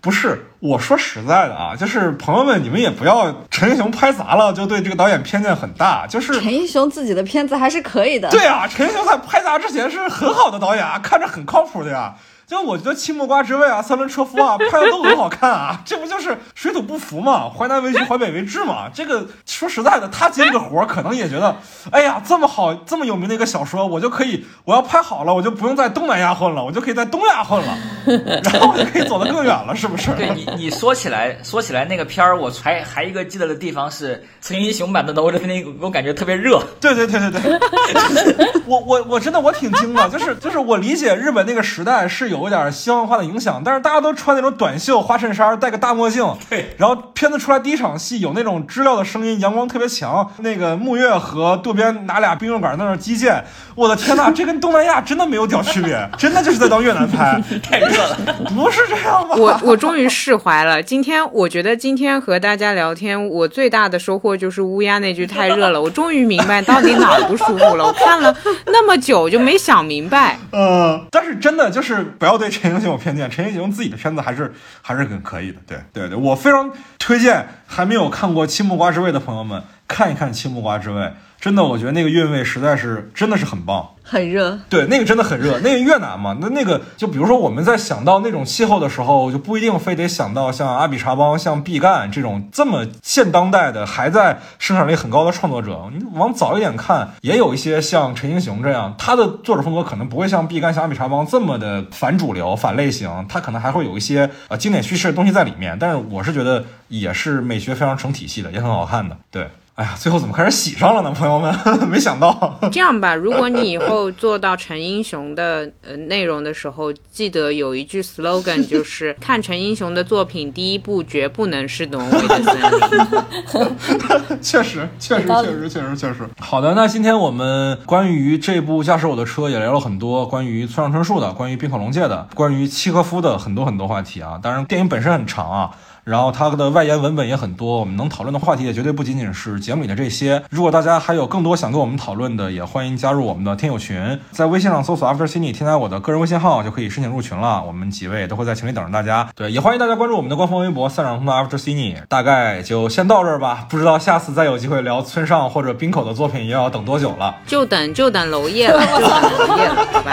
[0.00, 8.28] 不是，我说实在的啊，就是朋友们，你们也不要陈英雄拍砸了就对这个导演偏见很大，就是陈英雄自己的片子还是可以的。
[8.30, 12.14] 对啊，陈英雄在拍砸之前是很好的导演啊，看着很靠谱的呀。
[12.50, 18.88] 就我觉得《青木瓜之味》啊，《三轮车夫》啊， 拍的都很好看啊，这不就是水土不服嘛，淮南为橘，淮北为枳嘛。
[18.92, 21.54] 这个说实在的，他接这个活儿，可能也觉得，
[21.92, 27.78] 哎呀，这么好，这么有名的一个小说，我就可以，我要拍好了，我就不用在东南亚混了，我就可以在东亚混了。
[28.42, 30.10] 然后我就可以走得更远了，是不是？
[30.16, 35.48] 对你，你说起来，说起来那个片儿，我还还一个记得的地方是陈英雄版的《欧德芬
[35.80, 36.60] 我感觉特别热。
[36.80, 58.16] 对对对对对， 我我我真的我挺惊的，就是就是我理解日本那个时代是有一点西方文化的影响，但是大家都穿那种短袖、花衬衫、戴个大墨镜，对，然后片子出来第一场戏有那种知了的声音，阳光特别强，那个木月和渡边拿俩冰用杆在那击剑，我的天呐， 这跟东南亚真的没有屌区别，真的就是在当越南拍， 太热了，
[58.54, 59.36] 不是这样吧？
[59.36, 60.82] 我我终于释怀了。
[60.82, 67.84] 今天我觉得今天和大家聊天，我最大的收获就是乌鸦那句太热了， 我终于明白到底哪儿不舒服了。
[67.84, 68.34] 我看了
[68.66, 70.38] 那么久就没想明白。
[70.52, 74.52] 嗯，但是真的就是不要对陈英雄有偏见，陈英雄自己的片子还是
[74.82, 75.58] 还是很可以的。
[75.66, 81.00] 对对对，我非常推荐还没有看过《青木瓜之味》的朋友们看一看《青木瓜之味》。
[81.40, 84.58] 真的，我觉得那个韵味实在是真的是很棒，很热。
[84.68, 85.58] 对，那个真的很热。
[85.60, 95.90] 那个越南嘛，那那个就比如说我们在想到那种气候的时候，就不一定非得想到像阿比查邦、像毕赣这种这么现当代的还在生产力很高的创作者。
[95.96, 105.78] 你往早一点看，也有一些像陈英雄这样，他的作者风格可能不会像毕赣、像阿比查邦这么的反主流、反类型，他可能还会有一些呃经典叙事的东西在里面。
[105.80, 109.16] 但是我是觉得也是美学非常成体系的，也很好看的。
[109.30, 109.48] 对。
[109.76, 111.10] 哎呀，最后怎么开始喜上了呢？
[111.10, 111.54] 朋友们，
[111.88, 112.58] 没想到。
[112.70, 124.36] 这样吧，如果你以后做到陈英雄的呃内容的时候，记得有一句 slogan，就是看陈英雄的作品，第一部绝不能是挪威的森林。
[124.42, 126.28] 确实，确实，确实，确实，确实。
[126.38, 134.38] 好的，那今天我们关于这部《驾驶我的车》也聊了很多关于村上春树的、关于冰口龙界的、关于契诃夫的很多很多话题啊。
[134.42, 135.70] 当然，电影本身很长啊。
[136.04, 140.42] 然后它的外延文本也很多，我们能讨论的话题也绝对不仅仅是节目里的这些。
[140.50, 147.62] 如果大家还有更多想跟我们讨论的，也欢迎加入我们的听友群，在微信上搜索 After Cine，添加我的个人微信号就可以申请入群了。
[147.64, 149.28] 我们几位都会在群里等着大家。
[149.34, 151.96] 对，也欢迎大家关注我们的官方微博“散场通道 After Cine”。
[152.08, 157.34] 大概就先到这儿吧，不知道下次再有机会聊村上或者冰口的作品，又要等多久了？
[157.46, 160.12] 就等就等娄烨了，就等娄烨了，好吧？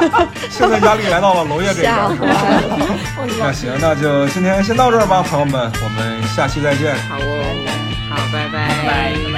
[0.50, 2.28] 现在压力来到了娄烨这边，是吧？
[3.38, 6.94] 那行，那就今天先到这儿吧，朋友们，我们下期再见。
[7.08, 7.44] 好哦，
[8.10, 8.68] 好，拜拜。
[8.68, 9.35] 拜拜。